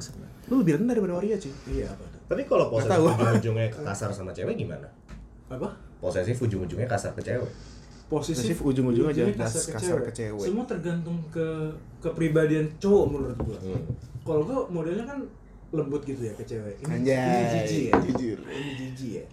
[0.46, 1.52] Lu lebih rendah daripada waria cuy.
[1.70, 2.04] Iya apa?
[2.30, 4.86] Tapi kalau posesif ujung-ujungnya kasar sama cewek gimana?
[5.50, 5.66] Apa?
[5.98, 7.50] Posesif ujung-ujungnya kasar ke cewek.
[8.06, 10.46] Posesif ujung-ujung aja ujungnya gas kasar ke cewek.
[10.46, 13.58] Semua tergantung ke kepribadian cowok menurut gua.
[13.58, 13.82] Hmm.
[14.22, 15.18] Kalau gua modelnya kan
[15.70, 16.78] lembut gitu ya ke cewek.
[16.80, 17.92] Ini, Anjay, ini jijik ya.
[18.00, 18.38] jujur.
[18.46, 19.24] Ini jijik ya.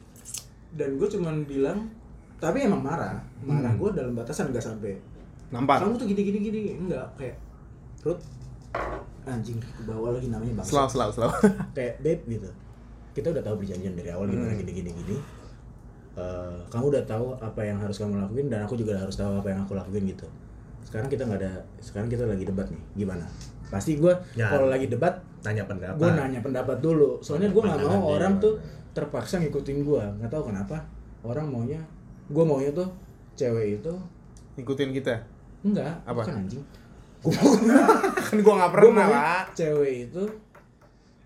[0.74, 1.90] Dan gue cuman bilang,
[2.38, 3.18] tapi emang marah.
[3.42, 3.80] Marah Hmm.
[3.80, 4.94] gue dalam batasan gak sampai
[5.50, 5.82] Nampak.
[5.82, 7.38] kamu tuh gini gini gini enggak kayak
[8.04, 8.22] Ruth
[9.24, 11.32] anjing ke bawah lagi namanya bangsa Slow, slow, slow.
[11.72, 12.50] kayak babe gitu
[13.18, 14.62] kita udah tahu perjanjian dari awal gimana Hmm.
[14.62, 15.18] gini gini gini
[16.16, 19.48] Eh, kamu udah tahu apa yang harus kamu lakuin dan aku juga harus tahu apa
[19.48, 20.26] yang aku lakuin gitu
[20.82, 23.22] sekarang kita nggak ada sekarang kita lagi debat nih gimana
[23.68, 24.48] pasti gue Ya.
[24.48, 25.94] kalau lagi debat Tanya pendapat.
[25.96, 28.58] gue nanya pendapat dulu soalnya gue nggak mau orang tuh
[28.92, 30.82] terpaksa ngikutin gue nggak tahu kenapa
[31.22, 31.82] orang maunya
[32.28, 32.90] gue maunya tuh
[33.34, 33.94] cewek itu
[34.56, 35.22] Ikutin kita.
[35.62, 36.26] enggak Apa?
[36.26, 36.64] bukan anjing
[38.20, 39.44] kan gua nggak gue pernah, maunya Pak.
[39.54, 40.24] cewek itu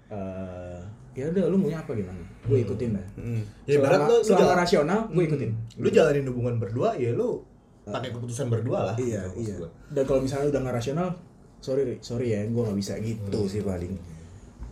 [0.09, 0.70] eh
[1.11, 2.21] ya udah lu maunya apa gimana?
[2.41, 3.07] Gue ikutin dah.
[3.15, 3.41] Hmm.
[3.63, 5.51] Ya, selama, lu- lu selama jalan- rasional gue ikutin.
[5.77, 7.43] Lu jalanin hubungan berdua ya lu
[7.83, 8.95] pakai keputusan berdua lah.
[8.95, 9.55] iya gitu, iya.
[9.57, 9.69] gua.
[9.89, 11.07] dan kalau misalnya udah nggak rasional
[11.59, 13.91] sorry sorry ya gue nggak bisa gitu sih paling.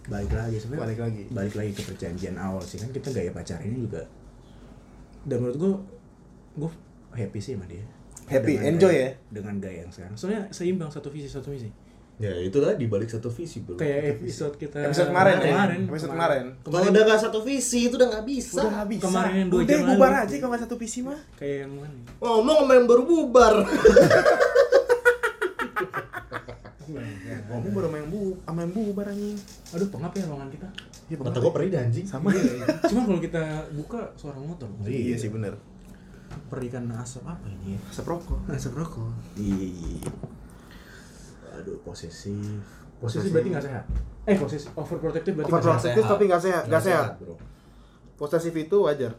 [0.05, 1.23] Balik lagi sebenarnya Balik lagi.
[1.29, 4.01] balik lagi ke perjanjian awal sih kan kita gaya pacarannya juga.
[5.21, 5.71] Dan menurut gue
[6.57, 6.71] gue
[7.13, 7.83] happy sih sama dia.
[8.25, 9.11] Happy, Dengan enjoy gaya- ya?
[9.27, 10.13] dengan gaya yang sekarang.
[10.13, 11.67] Soalnya seimbang satu visi satu misi
[12.19, 13.73] Ya itu tadi balik satu visi bro.
[13.73, 15.43] kayak episode kita Episode kemarin ya?
[15.47, 16.43] kemarin Episode kemarin.
[16.59, 18.59] Kalau udah gak satu visi itu udah gak bisa.
[18.59, 19.03] Udah nggak bisa.
[19.07, 20.19] Kemarin yang dua Udah jam bubar lalu.
[20.19, 21.19] aja kalau nggak satu visi mah.
[21.33, 23.53] kayak yang mana Ngomong sama yang baru bubar.
[27.49, 29.37] Ngomong baru main bu, sama yang bubar anjing.
[29.69, 30.67] aduh pengap ya ruangan kita
[31.07, 32.05] Iya, Kata gue perih dah, anjing.
[32.05, 32.29] sama.
[32.83, 33.43] cuma kalau kita
[33.73, 35.55] buka suara motor Iya sih bener.
[36.45, 38.39] perikan asap apa ini ya Asap rokok.
[38.49, 40.11] asap rokok iya
[41.51, 42.61] aduh posesif
[42.99, 43.83] posesif berarti nggak sehat
[44.27, 47.09] eh posesif overprotective berarti nggak sehat Overprotective tapi nggak sehat, nggak sehat.
[47.17, 47.35] bro.
[48.13, 49.15] Posesif itu wajar.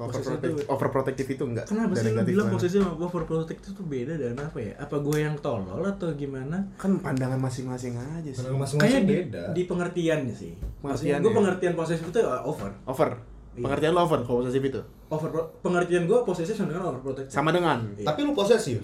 [0.00, 1.68] Overprotective, itu- overprotective itu enggak.
[1.68, 4.72] Kenapa sih lu bilang posesif sama overprotective itu beda dan apa ya?
[4.80, 6.56] Apa gue yang tolol atau gimana?
[6.80, 8.40] Kan pandangan masing-masing aja sih.
[8.40, 9.42] Karena masing-masing Kayak di, beda.
[9.52, 10.52] di pengertiannya sih.
[10.80, 12.72] Maksudnya gue pengertian posesif itu uh, over.
[12.88, 13.10] Over.
[13.52, 13.60] Iya.
[13.60, 14.80] Pengertian lo over kalau posesif itu.
[15.12, 15.28] Over
[15.60, 17.28] pengertian gue posesif sama dengan overprotective.
[17.36, 17.78] Sama dengan.
[17.92, 18.08] Iya.
[18.08, 18.80] Tapi lu posesif.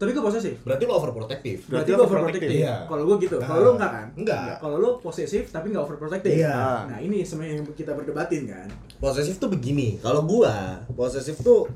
[0.00, 0.56] Tapi gue posesif.
[0.64, 1.60] Berarti lu overprotective.
[1.68, 2.50] Berarti Berarti lo gue overprotective.
[2.56, 2.74] Iya.
[2.88, 3.36] Kalau gue gitu.
[3.36, 4.06] Kalau lu enggak kan?
[4.16, 4.56] Enggak.
[4.56, 6.40] Kalau lu posesif tapi enggak overprotective.
[6.40, 6.88] Iya.
[6.88, 8.68] Nah, ini sebenarnya yang kita berdebatin kan.
[8.96, 10.00] Posesif tuh begini.
[10.00, 11.68] Kalau gua, posesif tuh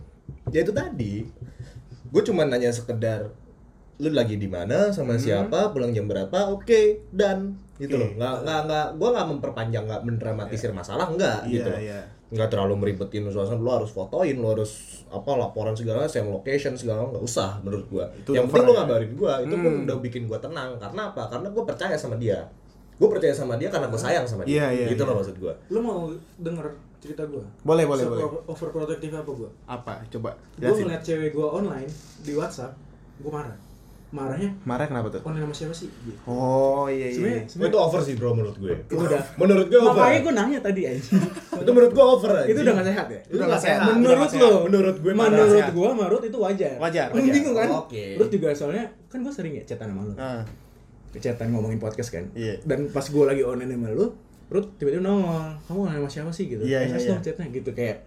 [0.49, 1.29] ya itu tadi.
[2.09, 3.29] Gue cuma nanya sekedar
[4.01, 8.01] lu lagi di mana sama siapa, pulang jam berapa, oke, dan gitu Oke.
[8.01, 8.11] loh.
[8.15, 11.79] Nggak nggak nggak gua nggak memperpanjang, nggak mendramatisir masalah, enggak gitu loh.
[11.79, 12.01] iya.
[12.25, 14.71] nggak terlalu meribetin suasana lu harus fotoin lu harus
[15.07, 18.83] apa laporan segala same location segala nggak usah menurut gua Itu yang penting ya?
[18.83, 19.85] ngabarin gua itu pun Hmm.
[19.87, 22.43] udah bikin gua tenang karena apa karena gua percaya sama dia
[22.97, 25.09] gua percaya sama dia karena gua sayang sama dia Iya, iya, gitu iya.
[25.09, 26.67] loh maksud gua Lu mau denger
[26.99, 27.45] cerita gue?
[27.61, 28.25] Boleh, boleh, boleh.
[28.49, 29.51] Overprotective apa gue?
[29.69, 29.93] Apa?
[30.09, 30.33] Coba.
[30.57, 31.93] Gue ngeliat cewek gue online
[32.25, 32.73] di WhatsApp,
[33.21, 33.53] gue marah.
[34.15, 35.21] Marahnya Marah kenapa tuh?
[35.27, 35.91] online sama siapa sih?
[35.91, 36.15] Gitu.
[36.31, 37.19] Oh iya iya.
[37.19, 39.23] Sebenarnya, sebenarnya itu over sih bro menurut gue itu udah.
[39.43, 41.03] menurut gua over Makanya gue nanya tadi aja.
[41.67, 43.21] itu menurut gua over aja itu udah gak sehat ya?
[43.27, 46.75] itu nggak sehat Menurut lo, menurut gue menurut gue Marut itu wajar.
[46.79, 47.33] Wajar, wajar.
[47.35, 47.69] bingung kan?
[47.75, 48.05] Oke.
[48.15, 50.15] Terus juga soalnya kan gue sering ya chatan sama lu.
[50.15, 50.47] Ah,
[51.15, 52.25] Chatan ngomongin podcast kan.
[52.35, 52.59] Iya.
[52.63, 54.07] Dan pas gue lagi online sama lu,
[54.51, 56.63] Rut tiba-tiba nongol, kamu online sama siapa sih gitu?
[56.63, 58.05] Iya, iya, dong chatnya gitu kayak,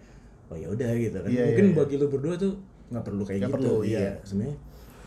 [0.48, 1.28] oh ya udah gitu kan.
[1.28, 1.78] Iya, Mungkin iya, iya.
[1.82, 2.52] bagi lu berdua tuh
[2.88, 3.56] nggak perlu kayak Nggak gitu.
[3.58, 4.16] perlu, iya.
[4.24, 4.56] Sebenarnya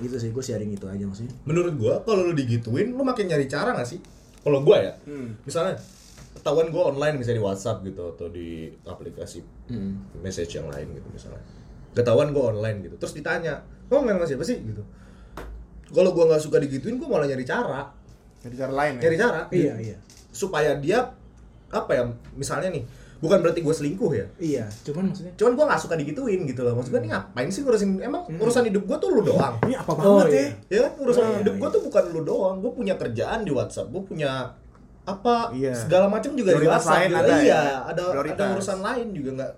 [0.03, 1.33] itu sih gue sharing itu aja maksudnya.
[1.43, 4.01] menurut gua kalau lu digituin lu makin nyari cara gak sih
[4.39, 5.37] kalau gua ya Hmm.
[5.41, 5.77] misalnya
[6.31, 8.47] ketahuan gua online misalnya di WhatsApp gitu atau di
[8.83, 10.01] aplikasi Hmm.
[10.17, 11.41] message yang lain gitu misalnya
[11.91, 14.81] ketahuan gua online gitu terus ditanya oh main sama siapa sih gitu
[15.89, 17.91] kalau gua nggak suka digituin gua malah nyari cara
[18.41, 19.01] Jadi cara lain ya.
[19.01, 19.97] nyari cara Iya iya.
[20.29, 21.13] supaya dia
[21.69, 22.83] apa ya misalnya nih
[23.21, 26.73] bukan berarti gue selingkuh ya Iya, cuman maksudnya cuman gua nggak suka digituin gitu loh
[26.73, 29.91] maksud gua nih ngapain sih ngurusin emang urusan hidup gua tuh lu doang Ini apa
[29.93, 30.41] Oh, banget iya.
[30.41, 30.49] ya?
[30.67, 31.61] ya kan urusan Iya, hidup iya.
[31.61, 34.31] gue tuh bukan lu doang gue punya kerjaan di WhatsApp gue punya
[35.01, 35.73] apa Iya.
[35.75, 37.37] segala macam juga di WhatsApp lain ada ya?
[37.39, 38.37] iya ada Prioritas.
[38.37, 39.51] ada urusan lain juga nggak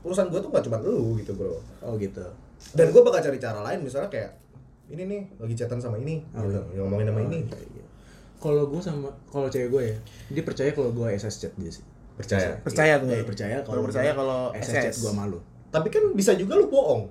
[0.00, 2.24] urusan gue tuh nggak cuma lu gitu bro oh gitu.
[2.72, 4.32] dan gue bakal cari cara lain misalnya kayak
[4.88, 6.78] ini nih lagi chatan sama ini Oh, gitu, iya.
[6.78, 7.84] ngomongin sama ini Iya, iya.
[8.36, 9.96] Kalau gue sama kalau cewek gue ya,
[10.30, 11.84] dia percaya kalau gue SS chat dia sih.
[12.20, 13.24] Percaya Percaya tuh Iya, ya?
[13.24, 15.38] percaya kalau percaya kalau SS gue malu.
[15.68, 17.08] tapi kan bisa juga lu bohong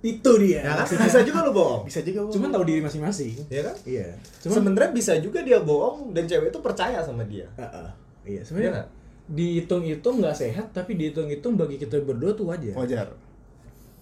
[0.00, 0.64] Itu dia.
[0.64, 2.24] ya kan bisa juga lu bohong Bisa juga.
[2.24, 2.32] Bu.
[2.32, 3.36] Cuman tahu diri masing-masing.
[3.48, 4.08] ya kan Iya.
[4.40, 7.88] Cuman sebenarnya bisa juga dia bohong dan cewek itu percaya sama dia Heeh.
[8.24, 8.88] iya, Iya sebenarnya nggak?
[9.30, 12.74] dihitung-hitung nggak sehat, tapi dihitung-hitung bagi kita berdua tuh wajar.
[12.74, 13.06] wajar.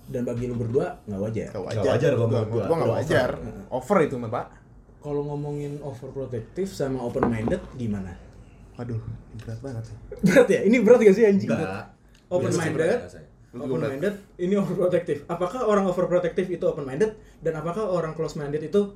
[0.06, 1.48] Dan bagi lu berdua nggak wajar.
[1.50, 2.64] Gak Nggak wajar kalau menurut gua.
[2.64, 3.30] Gua nggak Lu wajar.
[3.68, 3.84] over.
[3.84, 4.46] Over itu mah, Pak.
[4.98, 8.16] Kalau ngomongin overprotective sama open minded gimana?
[8.78, 9.96] Waduh, ini berat banget ya.
[10.22, 10.60] Berat ya?
[10.62, 11.50] Ini berat gak sih anjing?
[11.50, 11.84] Enggak.
[12.30, 12.98] Open minded.
[13.50, 13.90] Open berat.
[13.90, 15.26] minded ini overprotective.
[15.26, 17.10] Apakah orang overprotective itu open minded
[17.40, 18.94] dan apakah orang close minded itu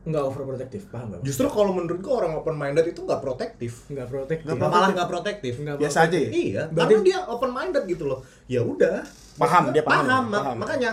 [0.00, 0.88] nggak overprotective?
[0.88, 1.20] Paham nggak?
[1.20, 3.84] Justru kalau menurut gua orang open minded itu nggak protektif.
[3.86, 4.48] Nggak protektif.
[4.48, 5.52] Nggak malah nggak protektif.
[5.60, 6.30] Nggak Biasa aja ya?
[6.32, 8.24] Iya, Berarti- karena dia open minded gitu loh.
[8.48, 9.04] Ya udah.
[9.36, 10.56] Paham, dia paham, mak- paham.
[10.64, 10.90] Makanya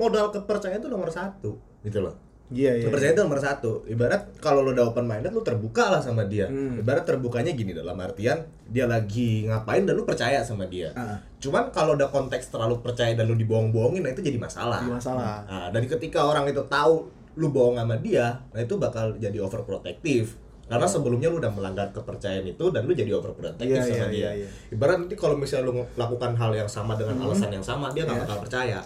[0.00, 2.16] modal kepercayaan itu nomor satu, gitu loh.
[2.48, 2.84] Iya, iya.
[2.88, 3.84] Kepercayaan itu nomor satu.
[3.84, 6.48] Ibarat kalau lo udah open minded, lo terbuka lah sama dia.
[6.48, 6.80] Hmm.
[6.80, 10.88] Ibarat terbukanya gini dalam artian dia lagi ngapain dan lu percaya sama dia.
[10.96, 11.20] Ah.
[11.38, 14.80] Cuman kalau udah konteks terlalu percaya dan lu dibohong-bohongin, nah itu jadi masalah.
[14.80, 15.44] Jadi masalah.
[15.44, 20.32] Nah, dan ketika orang itu tahu lu bohong sama dia, nah itu bakal jadi overprotective.
[20.68, 24.20] Karena sebelumnya lu udah melanggar kepercayaan itu dan lu jadi overprotective Iya, sama iya, dia.
[24.20, 24.48] iya, iya.
[24.68, 28.20] Ibarat nanti kalau misalnya lu melakukan hal yang sama dengan alasan yang sama, dia nggak
[28.20, 28.24] Iya.
[28.28, 28.80] bakal percaya.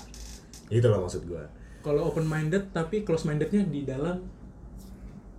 [0.70, 1.42] Itu loh maksud gua.
[1.82, 4.22] Kalau open minded tapi close mindednya di dalam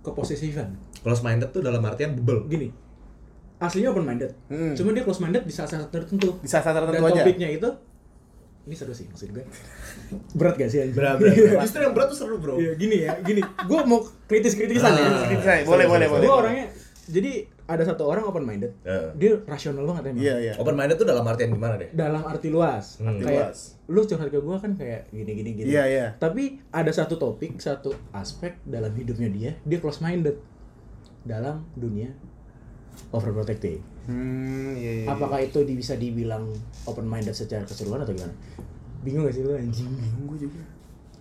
[0.00, 0.76] keposesifan.
[1.00, 2.44] Close minded tuh dalam artian bebel.
[2.44, 2.68] Gini,
[3.56, 4.72] aslinya open minded, Hmm.
[4.74, 6.36] cuman dia close minded di saat-saat tertentu.
[6.38, 7.22] Di saat-saat Dan tertentu aja.
[7.22, 7.68] topiknya itu,
[8.62, 9.44] ini seru sih maksud gue.
[10.38, 10.80] Berat gak sih?
[10.82, 10.92] anjing?
[10.94, 11.62] Berat, berat, berat.
[11.62, 12.56] Justru yang berat tuh seru, Bro.
[12.56, 13.40] Iya, gini ya, gini.
[13.40, 15.04] Gue mau kritis-kritisan ya.
[15.06, 15.24] Ah.
[15.26, 15.64] Kritis aja.
[15.64, 16.22] Boleh, boleh, boleh.
[16.22, 16.66] Gue orangnya,
[17.06, 17.32] jadi
[17.64, 19.08] ada satu orang open minded, Heeh.
[19.16, 20.20] dia rasional banget emang.
[20.20, 20.52] Iya, iya.
[20.56, 21.88] Open minded tuh dalam artian gimana deh?
[21.90, 23.08] Dalam arti luas, Hmm.
[23.10, 23.73] Arti kayak luas.
[23.84, 25.68] Lu curhat ke gue kan kayak gini gini gini.
[25.68, 26.06] Iya, iya.
[26.16, 30.40] Tapi ada satu topik, satu aspek dalam hidupnya dia, dia close minded
[31.24, 32.08] dalam dunia
[33.12, 33.84] overprotective.
[34.08, 35.06] Hmm, iya, iya.
[35.08, 36.48] Apakah itu bisa dibilang
[36.88, 38.34] open minded secara keseluruhan atau gimana?
[39.04, 39.88] Bingung gak sih lu anjing?
[39.88, 40.62] Bingung gue juga.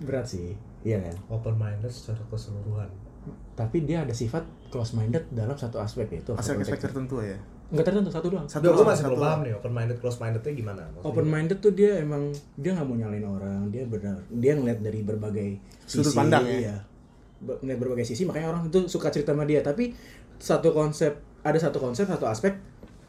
[0.03, 0.55] Berat sih,
[0.87, 1.15] iya kan?
[1.31, 2.87] Open minded secara keseluruhan.
[3.55, 7.39] Tapi dia ada sifat close minded dalam satu aspek yaitu Aspek-aspek tertentu ya.
[7.73, 8.45] Enggak tertentu satu doang.
[8.45, 9.33] Satu Enggak, gue doang, masih satu belum doang.
[9.33, 10.81] paham nih open minded close mindednya gimana?
[10.93, 11.09] Maksudnya?
[11.09, 14.99] Open minded tuh dia emang dia nggak mau nyalain orang, dia benar dia ngeliat dari
[15.01, 15.49] berbagai
[15.89, 16.53] Sudut sisi, pandang ya?
[16.53, 16.75] Iya.
[17.41, 19.65] Ngeliat berbagai sisi makanya orang itu suka cerita sama dia.
[19.65, 19.97] Tapi
[20.37, 22.61] satu konsep ada satu konsep satu aspek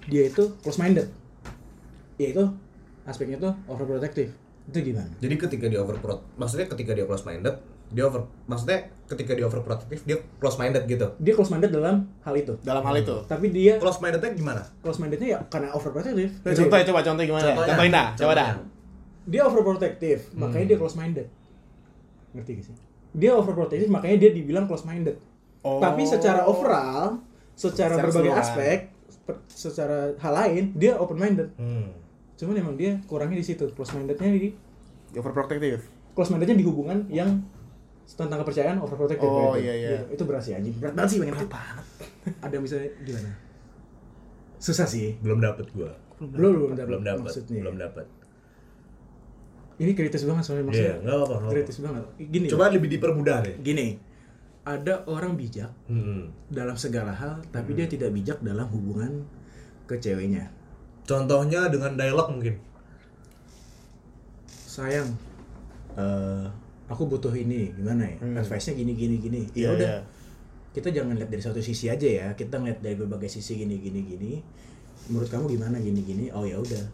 [0.09, 1.13] dia itu close minded.
[2.17, 2.49] Yaitu
[3.05, 4.33] aspeknya tuh overprotective.
[4.65, 5.13] Itu gimana?
[5.21, 6.01] Jadi ketika dia over
[6.41, 7.61] maksudnya ketika dia close minded,
[7.95, 11.07] dia over maksudnya ketika dia overprotective dia close minded gitu.
[11.17, 12.59] Dia close minded dalam hal itu.
[12.61, 13.15] Dalam hal itu.
[13.25, 14.63] Tapi dia Close mindednya gimana?
[14.83, 16.43] close mindednya ya karena overprotective.
[16.43, 17.45] Nah, contoh ya, coba contoh gimana?
[17.47, 17.69] Contohnya.
[17.71, 18.49] Contohin dah, coba dah.
[19.25, 20.69] Dia overprotective, makanya Hmm.
[20.69, 21.27] dia close minded.
[22.33, 22.75] Ngerti gak sih?
[23.15, 25.17] Dia overprotective, makanya dia dibilang close minded.
[25.63, 25.79] Oh.
[25.79, 27.23] Tapi secara overall,
[27.55, 28.43] secara, Secara berbagai keseluruhan.
[28.43, 28.79] aspek,
[29.23, 31.49] per- secara hal lain, dia open minded.
[31.55, 31.95] Hmm.
[32.35, 33.71] Cuman emang dia kurangnya di situ.
[33.71, 34.51] Close mindednya di
[35.13, 35.87] Overprotective.
[36.11, 37.39] close mindednya di hubungan yang
[38.05, 39.25] tentang kepercayaan overprotective.
[39.27, 39.65] Oh, gitu.
[39.65, 39.89] iya, iya.
[39.97, 40.21] Gitu.
[40.21, 40.77] Itu berat sih anjing.
[40.77, 41.35] Berat banget sih pengen
[42.45, 43.31] Ada misalnya gimana?
[44.61, 45.17] Susah sih.
[45.25, 45.93] Belum dapet gua.
[46.21, 47.23] Belum belum dapet Belum dapet.
[47.25, 47.61] maksudnya.
[47.65, 48.07] Belum dapet.
[49.75, 50.87] Ini kritis banget soalnya maksudnya.
[50.87, 51.35] Iya, nggak apa-apa.
[51.35, 52.05] nggak kritis banget.
[52.31, 52.47] Gini.
[52.47, 53.57] Coba lebih dipermudah deh.
[53.59, 53.89] gini.
[54.65, 56.33] Ada orang bijak Hmm.
[56.49, 59.21] dalam segala hal, tapi dia tidak bijak dalam hubungan
[59.85, 60.49] ke ceweknya.
[61.05, 62.57] Contohnya dengan dialog mungkin.
[64.49, 65.13] Sayang,
[65.95, 66.49] eh
[66.87, 68.17] aku butuh ini, gimana ya?
[68.21, 68.37] Hmm.
[68.37, 69.41] Advice-nya gini gini gini.
[69.53, 70.01] Iya, Ya udah, iya.
[70.73, 72.27] kita jangan lihat dari satu sisi aja ya.
[72.33, 74.33] Kita ngeliat dari berbagai sisi gini gini gini.
[75.09, 76.25] Menurut kamu gimana gini gini?
[76.33, 76.85] Oh ya udah.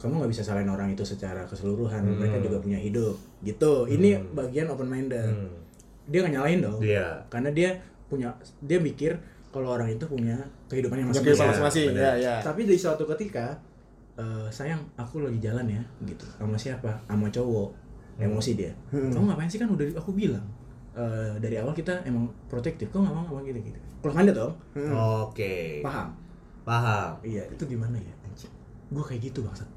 [0.00, 2.04] Kamu nggak bisa salahin orang itu secara keseluruhan.
[2.04, 2.20] Hmm.
[2.20, 3.16] Mereka juga punya hidup.
[3.40, 3.72] Gitu.
[3.88, 5.24] Ini bagian open minded.
[5.32, 5.52] Hmm.
[6.08, 6.78] Dia nggak nyalahin dong.
[6.80, 7.24] Iya.
[7.32, 7.70] Karena dia
[8.04, 8.28] punya
[8.60, 9.16] dia mikir
[9.48, 10.36] kalau orang itu punya
[10.68, 11.62] kehidupannya Punya masing-masing.
[11.62, 12.04] kehidupan benar.
[12.04, 12.34] Ya, ya.
[12.44, 13.56] Tapi di suatu ketika
[14.18, 17.70] eh, sayang aku lagi jalan ya gitu sama siapa sama cowok
[18.18, 18.72] emosi dia.
[18.94, 19.10] Hmm.
[19.10, 20.44] kamu ngapain sih kan udah aku bilang
[20.94, 23.78] eh, dari awal kita emang protektif kok nggak mau ngomong gitu gitu.
[24.04, 24.52] Kalau anda dong.
[24.76, 24.92] Hmm.
[25.28, 25.80] Oke.
[25.82, 26.12] paham?
[26.64, 27.18] Paham.
[27.24, 28.14] iya itu gimana ya?
[28.28, 28.52] Anjing.
[28.92, 29.68] Gue kayak gitu bangsat.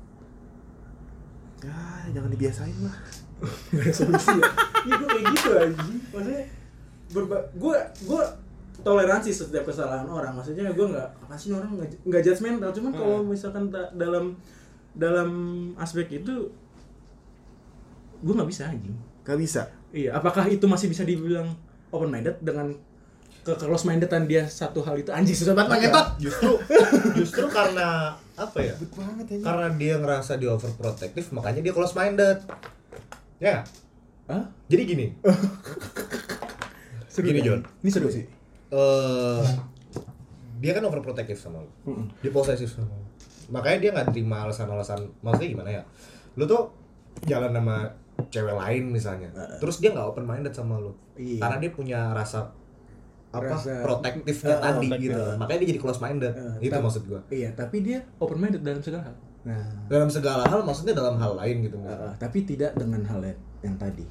[1.66, 1.74] Ya,
[2.14, 2.98] jangan dibiasain lah.
[3.74, 4.50] gak ada solusi ya?
[4.86, 5.98] Iya gue kayak gitu anjing.
[6.14, 6.44] Maksudnya
[7.08, 7.76] berba gue
[8.06, 8.22] gue
[8.86, 10.38] toleransi setiap kesalahan orang.
[10.38, 11.74] Maksudnya gue nggak apa sih orang?
[11.74, 12.70] Nggak nggak judgmental.
[12.74, 14.38] Cuman kalau misalkan ta- dalam
[14.98, 15.30] dalam
[15.78, 16.50] aspek itu
[18.20, 19.68] gue nggak bisa anjing Gak bisa.
[19.92, 21.52] iya apakah itu masih bisa dibilang
[21.92, 22.72] open minded dengan
[23.44, 26.52] ke close mindedan dia satu hal itu anjing susah banget ngetot Justru
[27.16, 28.76] justru karena apa ya?
[28.92, 29.38] Banget ya.
[29.40, 32.44] Karena dia ngerasa dia overprotective makanya dia close minded.
[33.40, 33.64] Ya.
[34.28, 34.44] Hah?
[34.68, 35.08] Jadi gini.
[37.12, 37.48] Seru Gini, kan?
[37.48, 37.62] John.
[37.82, 38.26] ini seru sih
[38.68, 39.44] eh
[40.58, 41.72] dia kan overprotective sama lu.
[41.88, 42.06] Mm-mm.
[42.20, 43.06] Dia posesif sama lu.
[43.48, 45.84] Makanya dia nggak terima alasan-alasan maksudnya gimana ya?
[46.36, 46.68] Lu tuh
[47.24, 47.90] jalan sama
[48.28, 49.30] cewek lain misalnya.
[49.58, 50.92] Terus dia nggak open minded sama lu.
[51.14, 51.40] Iya.
[51.40, 52.50] Karena dia punya rasa
[53.28, 55.04] apa Rasa- protektifnya Eh, tadi protective.
[55.04, 55.24] gitu.
[55.36, 56.34] Makanya dia jadi close minded.
[56.34, 57.22] Eh, itu maksud gua.
[57.30, 61.32] iya tapi dia open minded dalam segala hal nah Dalam segala hal maksudnya dalam hal
[61.36, 61.78] lain gitu.
[61.78, 64.04] Uh, tapi tidak dengan hal yang, yang tadi.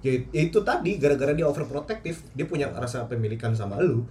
[0.00, 4.02] Ya, ya itu tadi gara-gara dia overprotective, dia punya rasa pemilikan sama lu.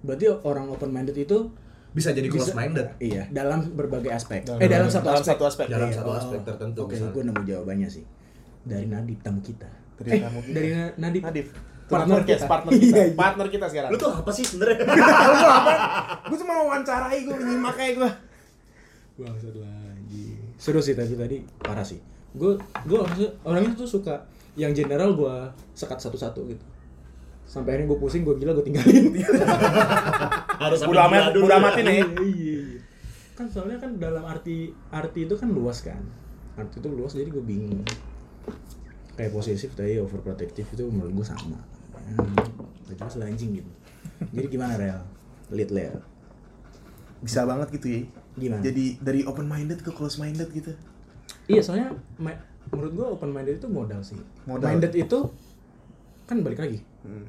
[0.00, 1.50] Berarti orang open minded itu
[1.90, 2.86] Bisa jadi bisa- close minded.
[2.96, 4.44] Iya, dalam berbagai aspek.
[4.44, 5.30] Dalam eh dalam satu dalam aspek.
[5.32, 5.66] satu aspek.
[5.66, 7.10] Dalam Iya, satu oh, aspek tertentu, Oke, misalnya.
[7.10, 8.04] gue nemu jawabannya sih.
[8.66, 9.70] Dari Nadib tamu kita.
[9.96, 10.52] Dari eh, tamu kita.
[10.52, 11.22] dari Na- Nadib.
[11.22, 11.48] Nadif.
[11.86, 12.46] Partner Partner kita, kita.
[12.50, 12.82] partner kita.
[12.98, 13.14] Iya, iya.
[13.14, 13.90] Partner kita sekarang.
[13.94, 14.76] Lu tuh apa sih sebenarnya?
[16.28, 18.10] gue cuma wawancarai gue nyimak kayak gue.
[19.16, 20.26] Bangsat lagi.
[20.58, 22.02] Seru sih tadi tadi parah sih.
[22.34, 25.34] Gue gue maksudnya orang itu tuh suka yang general gue
[25.72, 26.64] sekat satu-satu gitu.
[27.46, 29.14] sampai akhirnya gue pusing gue gila gue tinggalin
[30.58, 32.58] Harus Udah amat, udah iya, iya.
[33.38, 36.02] kan soalnya kan dalam arti arti itu kan luas kan
[36.58, 37.86] arti itu luas jadi gue bingung
[39.14, 42.36] kayak posesif tadi overprotective itu menurut gue sama hmm,
[42.86, 43.70] gak jelas lah anjing gitu
[44.30, 45.00] jadi gimana real
[45.48, 46.00] lead Leo
[47.16, 48.00] Bisa banget gitu ya.
[48.36, 50.76] gimana Jadi dari open minded ke close minded gitu.
[51.46, 51.96] iya soalnya
[52.68, 54.68] menurut gue open minded itu modal sih Modal.
[54.68, 55.18] minded itu
[56.24, 57.22] kan balik lagi Hmm.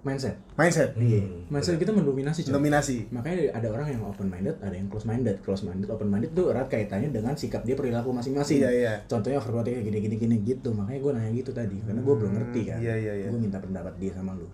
[0.00, 0.96] Mindset Mindset.
[0.96, 2.56] iya mindset kita mendominasi coy.
[2.56, 3.12] Dominasi.
[3.12, 6.48] makanya ada orang yang open minded ada yang close minded close minded open minded tuh
[6.48, 8.92] erat kaitannya dengan sikap dia perilaku masing-masing Iya, iya.
[9.04, 12.60] contohnya overprotective gini gini gini gitu makanya gue nanya gitu tadi karena gue belum ngerti
[12.64, 13.26] kan iya, iya, iya.
[13.28, 14.48] gue minta pendapat dia sama lu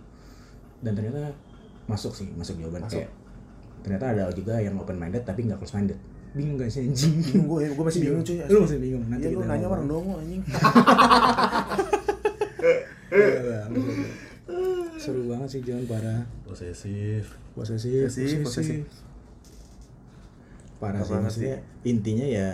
[0.82, 1.30] dan ternyata
[1.86, 3.07] masuk sih masuk jawaban kayak
[3.80, 5.94] ternyata ada juga yang open minded tapi nggak close minded
[6.34, 8.36] bingung gak sih anjing Bingung gue, gue masih bingung cuy.
[8.44, 10.42] lu masih bingung nanti Iya lu nanya orang dongo anjing.
[15.07, 17.25] Iya, seru banget sih jangan parah Posesif.
[17.53, 18.83] posesif Posesif, posesif.
[20.77, 22.51] parah Apa sih maksudnya intinya ya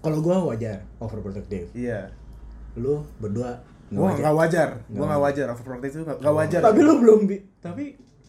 [0.00, 2.10] kalau gua wajar overprotective Iya.
[2.74, 4.20] lu berdua nggak Gua wajar.
[4.20, 4.68] nggak wajar.
[4.90, 5.46] Gua Nggak wajar.
[5.48, 6.60] Overprotective itu nggak nggak wajar.
[6.60, 7.84] tapi lu belum bi- tapi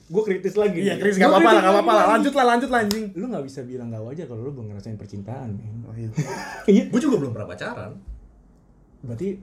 [0.05, 2.05] gua kritis lagi Iya, Gua nggak apa-apa lah, kritis nggak apa-apa lah.
[2.07, 3.05] Lanjut lah, lanjut lah anjing.
[3.11, 5.49] lu nggak bisa bilang nggak wajar kalau lu belum ngerasain percintaan.
[5.84, 6.07] Oh iya.
[6.70, 7.91] iya Gue juga belum pernah pacaran.
[9.01, 9.38] berarti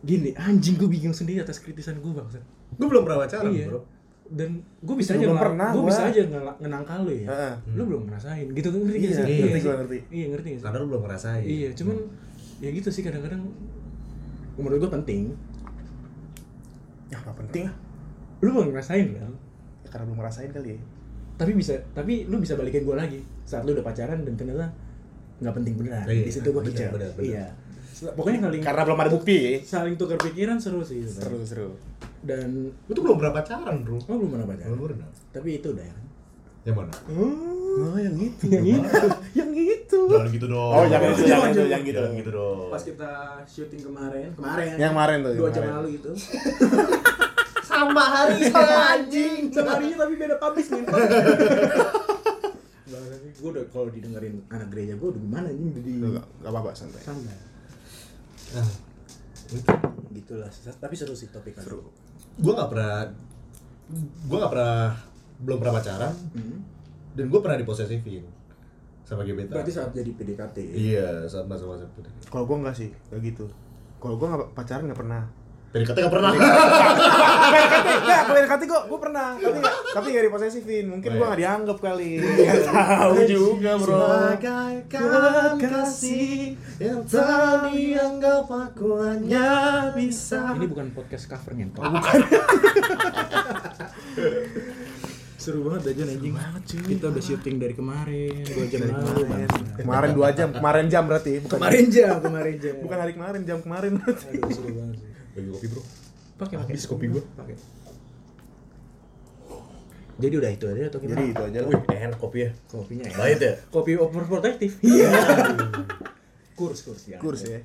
[0.00, 2.28] gini anjing gua bingung sendiri atas kritisan gua bang
[2.76, 3.80] Gue belum pernah pacaran, iya bro.
[4.28, 5.88] dan gue bisa aja belum pernah gua gua.
[5.88, 6.20] bisa aja
[6.60, 7.54] ngenangkal lu ya Heeh.
[7.72, 9.40] lu belum ngerasain gitu kan ngerti Iya, gak sih iya.
[9.40, 9.98] ngerti gua ngerti.
[10.12, 11.44] iya ngerti sih Karena lu belum ngerasain.
[11.48, 11.96] Iya, cuman
[12.58, 13.42] ya gitu sih kadang-kadang
[14.54, 15.22] menurut gua penting.
[17.08, 17.74] Ya nggak penting ah.
[18.38, 19.32] Lu belum ngerasain kan?
[19.80, 20.80] Ya, karena belum ngerasain kali ya.
[21.34, 24.68] Tapi bisa, tapi lu bisa balikin gua lagi saat lu udah pacaran dan ternyata
[25.40, 26.04] nggak penting beneran.
[26.04, 27.10] Iya, Di situ bener, bener.
[27.16, 27.46] Iya.
[28.12, 29.36] Pokoknya saling Karena belum ada bukti.
[29.36, 29.58] ya.
[29.58, 31.00] saling tukar pikiran seru sih.
[31.00, 31.08] itu.
[31.08, 31.68] Seru seru.
[32.18, 33.98] Dan tuh belum pernah pacaran, bro.
[33.98, 34.70] oh belum pernah pacaran.
[34.74, 35.08] Belum pernah.
[35.30, 35.94] Tapi itu udah ya.
[35.94, 36.04] kan?
[36.66, 36.92] Yang mana?
[37.78, 38.44] Oh, yang itu.
[38.50, 39.06] Yang itu,
[39.38, 40.00] yang itu.
[40.10, 40.72] Jangan gitu dong.
[40.74, 41.70] Oh, jangan itu, jangan itu, jangan.
[41.70, 41.98] yang gitu.
[42.02, 42.68] Jangan gitu dong.
[42.74, 43.10] Pas kita
[43.46, 44.74] syuting kemarin, kemarin.
[44.76, 46.10] Yang kemarin tuh, Dua yang jam lalu itu.
[47.68, 49.40] sama hari sama anjing.
[49.54, 50.82] Seharinya tapi beda publis nih.
[53.38, 56.70] gue udah kalau didengerin anak gereja gue udah gimana nih udah di Enggak enggak apa-apa
[56.74, 57.02] santai.
[57.06, 57.34] sana
[58.48, 58.68] Nah,
[59.54, 59.70] itu
[60.18, 60.50] gitulah
[60.82, 61.54] tapi seru sih topik.
[61.62, 61.86] Seru.
[62.38, 62.94] Gue nggak pernah
[64.24, 64.78] gue nggak pernah
[65.38, 66.58] belum pernah pacaran Hmm.
[67.14, 68.24] dan gue pernah diposesifin
[69.02, 73.22] sama gebetan berarti saat jadi PDKT iya saat masa-masa itu Kalau gua enggak sih, kayak
[73.24, 73.48] gitu.
[73.96, 75.22] Kalau gua enggak pacaran enggak pernah.
[75.68, 76.32] PDKT nggak pernah.
[76.32, 80.84] Enggak, kalau PDKT gua gua pernah, tapi enggak tapi enggak diposesifin.
[80.88, 82.10] Mungkin gua enggak dianggap kali.
[82.24, 84.00] Enggak tahu juga, Bro.
[84.00, 89.48] Bagaikan kasih yang tak dianggap aku hanya
[89.92, 90.56] bisa.
[90.56, 91.84] Ini bukan podcast cover ngentot
[95.38, 96.34] seru banget aja anjing.
[96.90, 99.22] kita udah syuting dari kemarin dua jam lalu.
[99.78, 100.10] Kemarin.
[100.12, 102.74] 2 jam, kemarin jam berarti, bukan kemarin jam kemarin jam.
[102.82, 103.92] Bukan hari kemarin, jam kemarin.
[104.02, 105.82] aduh seru banget sih bagi kopi bro
[106.36, 107.22] pakai pakai Habis kopi gua.
[107.34, 107.54] pakai
[110.18, 111.68] jadi udah itu aja atau gimana Jadi itu aja lah.
[111.68, 113.54] wih enak kopi ya kopinya ya Pahit ya?
[113.68, 115.08] kopi overprotective iya
[116.52, 117.58] kurs kurs ya Kurs ya.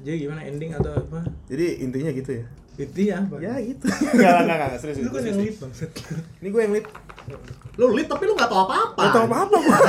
[0.00, 2.44] jadi gimana ending atau apa Jadi intinya gitu ya.
[2.78, 3.84] itu ya apa Ya gitu.
[4.10, 4.98] Enggak, enggak, enggak, serius.
[4.98, 5.90] lu kan yang lead bangsat
[6.40, 6.86] Ini gue yang lead.
[7.76, 9.78] Lu lit tapi lu nggak tahu apa-apa Gak tau apa-apa gua.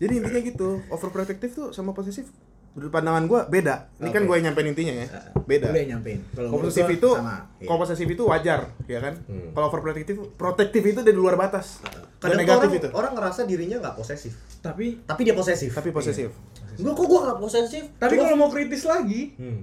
[0.00, 2.30] Jadi intinya gitu, overprotective tuh sama posesif
[2.70, 3.90] menurut pandangan gua beda.
[3.98, 4.28] Ini kan Oke.
[4.30, 5.06] gue yang nyampein intinya ya.
[5.42, 5.66] Beda.
[5.74, 7.66] Lu yang nyampein kalau Posesif gua itu, sama iya.
[7.66, 9.14] kalau posesif itu wajar, ya kan?
[9.26, 9.50] Hmm.
[9.50, 11.82] Kalau overprotective, protektif itu dari luar batas.
[12.20, 12.88] Dan Kadang negatif orang, itu.
[12.92, 16.28] orang ngerasa dirinya nggak posesif tapi tapi dia posesif Tapi posesif.
[16.76, 19.60] Enggak kok gua nggak posesif tapi kalau mau kritis lagi hmm.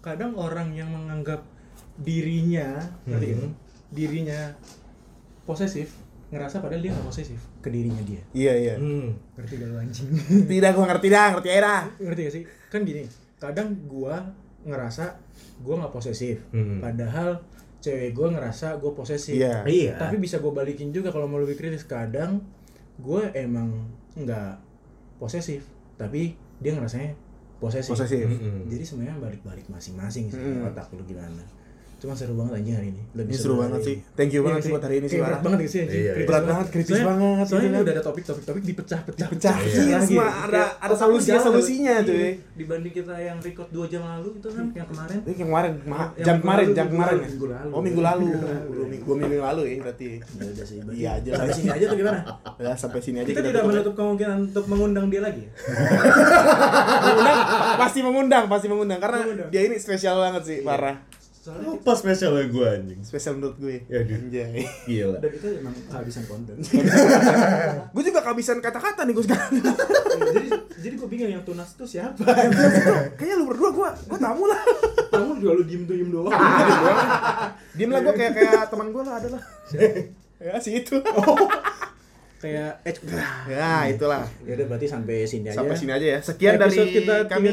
[0.00, 1.44] kadang orang yang menganggap
[2.00, 3.20] dirinya Hmm.
[3.20, 3.46] gitu?
[3.92, 4.56] dirinya
[5.44, 5.92] posesif
[6.32, 8.74] ngerasa padahal dia nggak posesif ke dirinya dia Iya, iya.
[8.74, 9.14] Hmm.
[9.32, 10.08] ngerti gak lu anjing
[10.44, 11.82] Tidak, gua ngerti dah, ngerti aja dah.
[11.96, 13.02] ngerti gak sih kan gini
[13.36, 14.18] kadang gua
[14.62, 15.04] ngerasa
[15.58, 16.78] gua nggak posesif Hmm.
[16.78, 17.38] padahal
[17.78, 19.62] cewek gua ngerasa gua posesif Iya.
[19.62, 19.94] Iya.
[19.96, 22.42] tapi bisa gue balikin juga kalau mau lebih kritis kadang
[22.94, 24.58] gue emang nggak
[25.16, 27.14] posesif tapi dia ngerasanya
[27.56, 28.26] posesif, Posesif.
[28.26, 28.66] Mm-mm.
[28.66, 30.66] jadi sebenarnya balik-balik masing-masing sih Mm.
[30.66, 31.42] otak lu gimana
[32.02, 33.96] cuma seru banget aja hari ini lebih Ini seru banget sih.
[34.12, 35.78] Thank you Iya banget sih buat hari ini sih, Kayak berat banget sih?
[35.78, 36.12] Iya, iya.
[36.12, 37.82] Kritis Berat banget, kritis Soalnya- banget, soalnya gitu ini kan.
[37.82, 40.06] udah ada topik-topik dipecah-pecah Dipecah, Iya, iya, lagi.
[40.10, 41.46] semua ada- ada otak lu solusinya- jalan.
[41.46, 42.26] solusinya tuh, Iya.
[42.26, 42.32] ya.
[42.52, 45.72] dibanding kita yang record 2 jam lalu itu kan yang kemarin Ini yang kemarin,
[46.18, 47.26] jam kemarin, jam kemarin ya?
[47.28, 47.70] minggu lalu.
[47.70, 48.70] Oh minggu lalu, Minggu lalu.
[48.72, 50.06] Dua minggu, lalu ya berarti.
[50.18, 52.18] ya sih Iya aja sampai sini aja tuh gimana
[52.58, 55.50] Ya sampai sini aja kita tidak menutup kemungkinan untuk mengundang dia lagi ya?
[57.04, 57.38] mengundang,
[57.78, 60.98] pasti mengundang, pasti mengundang karena dia ini spesial banget sih, parah.
[61.42, 63.00] Soalnya Apa spesialnya gue anjing?
[63.02, 63.82] Spesial menurut gue.
[63.90, 63.98] Ya.
[64.06, 64.62] Anjay.
[64.86, 65.18] Gila.
[65.18, 66.54] dan itu emang kehabisan konten
[67.94, 69.50] gue juga kehabisan kata-kata nih gue sekarang.
[70.30, 72.22] jadi jadi gue bingung yang tunas itu siapa
[73.18, 74.60] Kayaknya lu berdua gue, gue tamu lah.
[75.10, 76.30] kamu juga lu diem diem doang
[77.74, 79.42] Diem lah gue kayak kayak teman gue lah ada lah.
[80.38, 80.94] ya si itu.
[82.42, 82.94] kayak eh
[83.50, 84.26] ya itulah.
[84.42, 86.18] ya udah berarti sampai sini aja Sampai sini aja ya.
[86.22, 87.50] Sekian dari kita kami.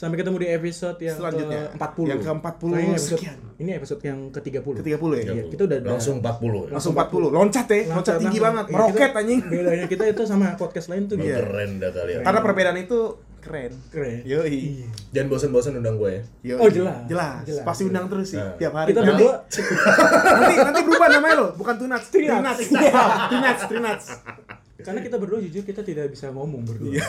[0.00, 1.60] Sampai ketemu di episode yang Selanjutnya.
[1.70, 3.38] ke-40 Yang ke-40 Nah, ini episode, sekian.
[3.54, 5.24] ini episode yang ke-30 Ke 30 ya.
[5.28, 6.72] Iya, kita udah langsung 40 ya.
[6.72, 7.28] Langsung 40.
[7.30, 8.44] Loncat ya, loncat tinggi langsung.
[8.46, 8.64] banget.
[8.64, 9.40] Iya, Meroket kita- anjing.
[9.44, 11.36] bedanya kita itu sama podcast lain tuh Iya.
[11.38, 12.20] keren dah kalian.
[12.22, 12.98] Karena perbedaan itu
[13.40, 13.72] keren.
[13.88, 14.60] keren Yoi.
[15.10, 16.22] Jangan bosan-bosan undang gue ya.
[16.46, 16.58] Yoi.
[16.58, 17.04] Oh, jelas.
[17.04, 17.40] Jelas.
[17.44, 17.62] Jelas.
[17.62, 18.56] Pasti undang terus sih Nah.
[18.56, 18.88] tiap hari.
[18.90, 19.34] kita nanti, berdua
[20.34, 22.08] nanti nanti berubah namanya lo, bukan Tunats.
[22.08, 22.56] Trinats.
[22.58, 23.20] Trinats.
[23.28, 24.06] Trinats, Trinats.
[24.80, 27.04] Karena kita berdua jujur kita tidak bisa ngomong berdua Iya.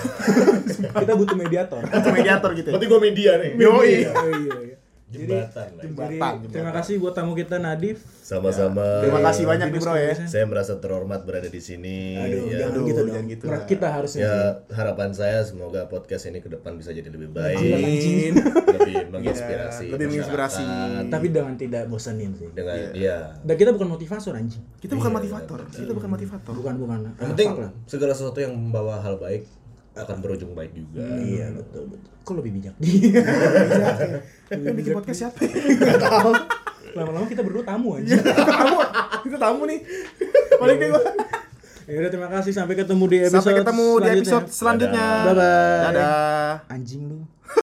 [1.03, 2.67] kita butuh mediator Itu mediator gitu.
[2.69, 2.73] ya.
[2.75, 3.51] Berarti gue media nih.
[3.55, 3.69] Yoi.
[3.71, 4.77] Oh, iya,
[5.11, 5.83] Jembatan lah.
[5.83, 6.73] Jadi Jembatan, terima jembatan.
[6.77, 7.97] kasih buat tamu kita Nadif.
[8.21, 8.85] Sama-sama.
[8.99, 10.13] Terima kasih banyak nih bro ya.
[10.23, 12.15] Saya merasa terhormat berada di sini.
[12.15, 12.57] Aduh, ya.
[12.57, 13.09] jangan Aduh, gitu dong.
[13.09, 13.61] jangan gitu Nah.
[13.63, 14.35] Kita harusnya Ya
[14.71, 18.33] harapan saya semoga podcast ini ke depan bisa jadi lebih baik, anjing.
[18.71, 20.63] lebih menginspirasi, Iya, lebih menginspirasi.
[21.07, 22.47] tapi dengan tidak bosanin sih.
[22.49, 23.35] dengan iya.
[23.41, 24.63] Dan kita bukan motivator anjing.
[24.77, 25.59] Kita bukan Iya, motivator.
[25.67, 26.53] Kita bukan motivator.
[26.53, 26.99] Bukan bukan.
[27.13, 27.49] Yang penting
[27.85, 29.43] segala sesuatu yang membawa hal baik
[29.91, 31.03] akan berujung baik juga.
[31.19, 32.11] Iya betul betul.
[32.23, 33.23] Kok lebih bijak dia?
[34.53, 35.39] Yang bikin podcast siapa?
[36.97, 38.15] Lama-lama kita berdua tamu aja.
[38.19, 38.77] tamu.
[39.23, 39.79] Kita tamu nih.
[40.59, 41.03] Balik deh gua.
[41.91, 45.07] Ya udah terima kasih sampai ketemu di episode Sampai ketemu di episode selanjutnya.
[45.27, 45.81] Bye bye.
[45.91, 46.53] Dadah.
[46.71, 47.19] Anjing lu.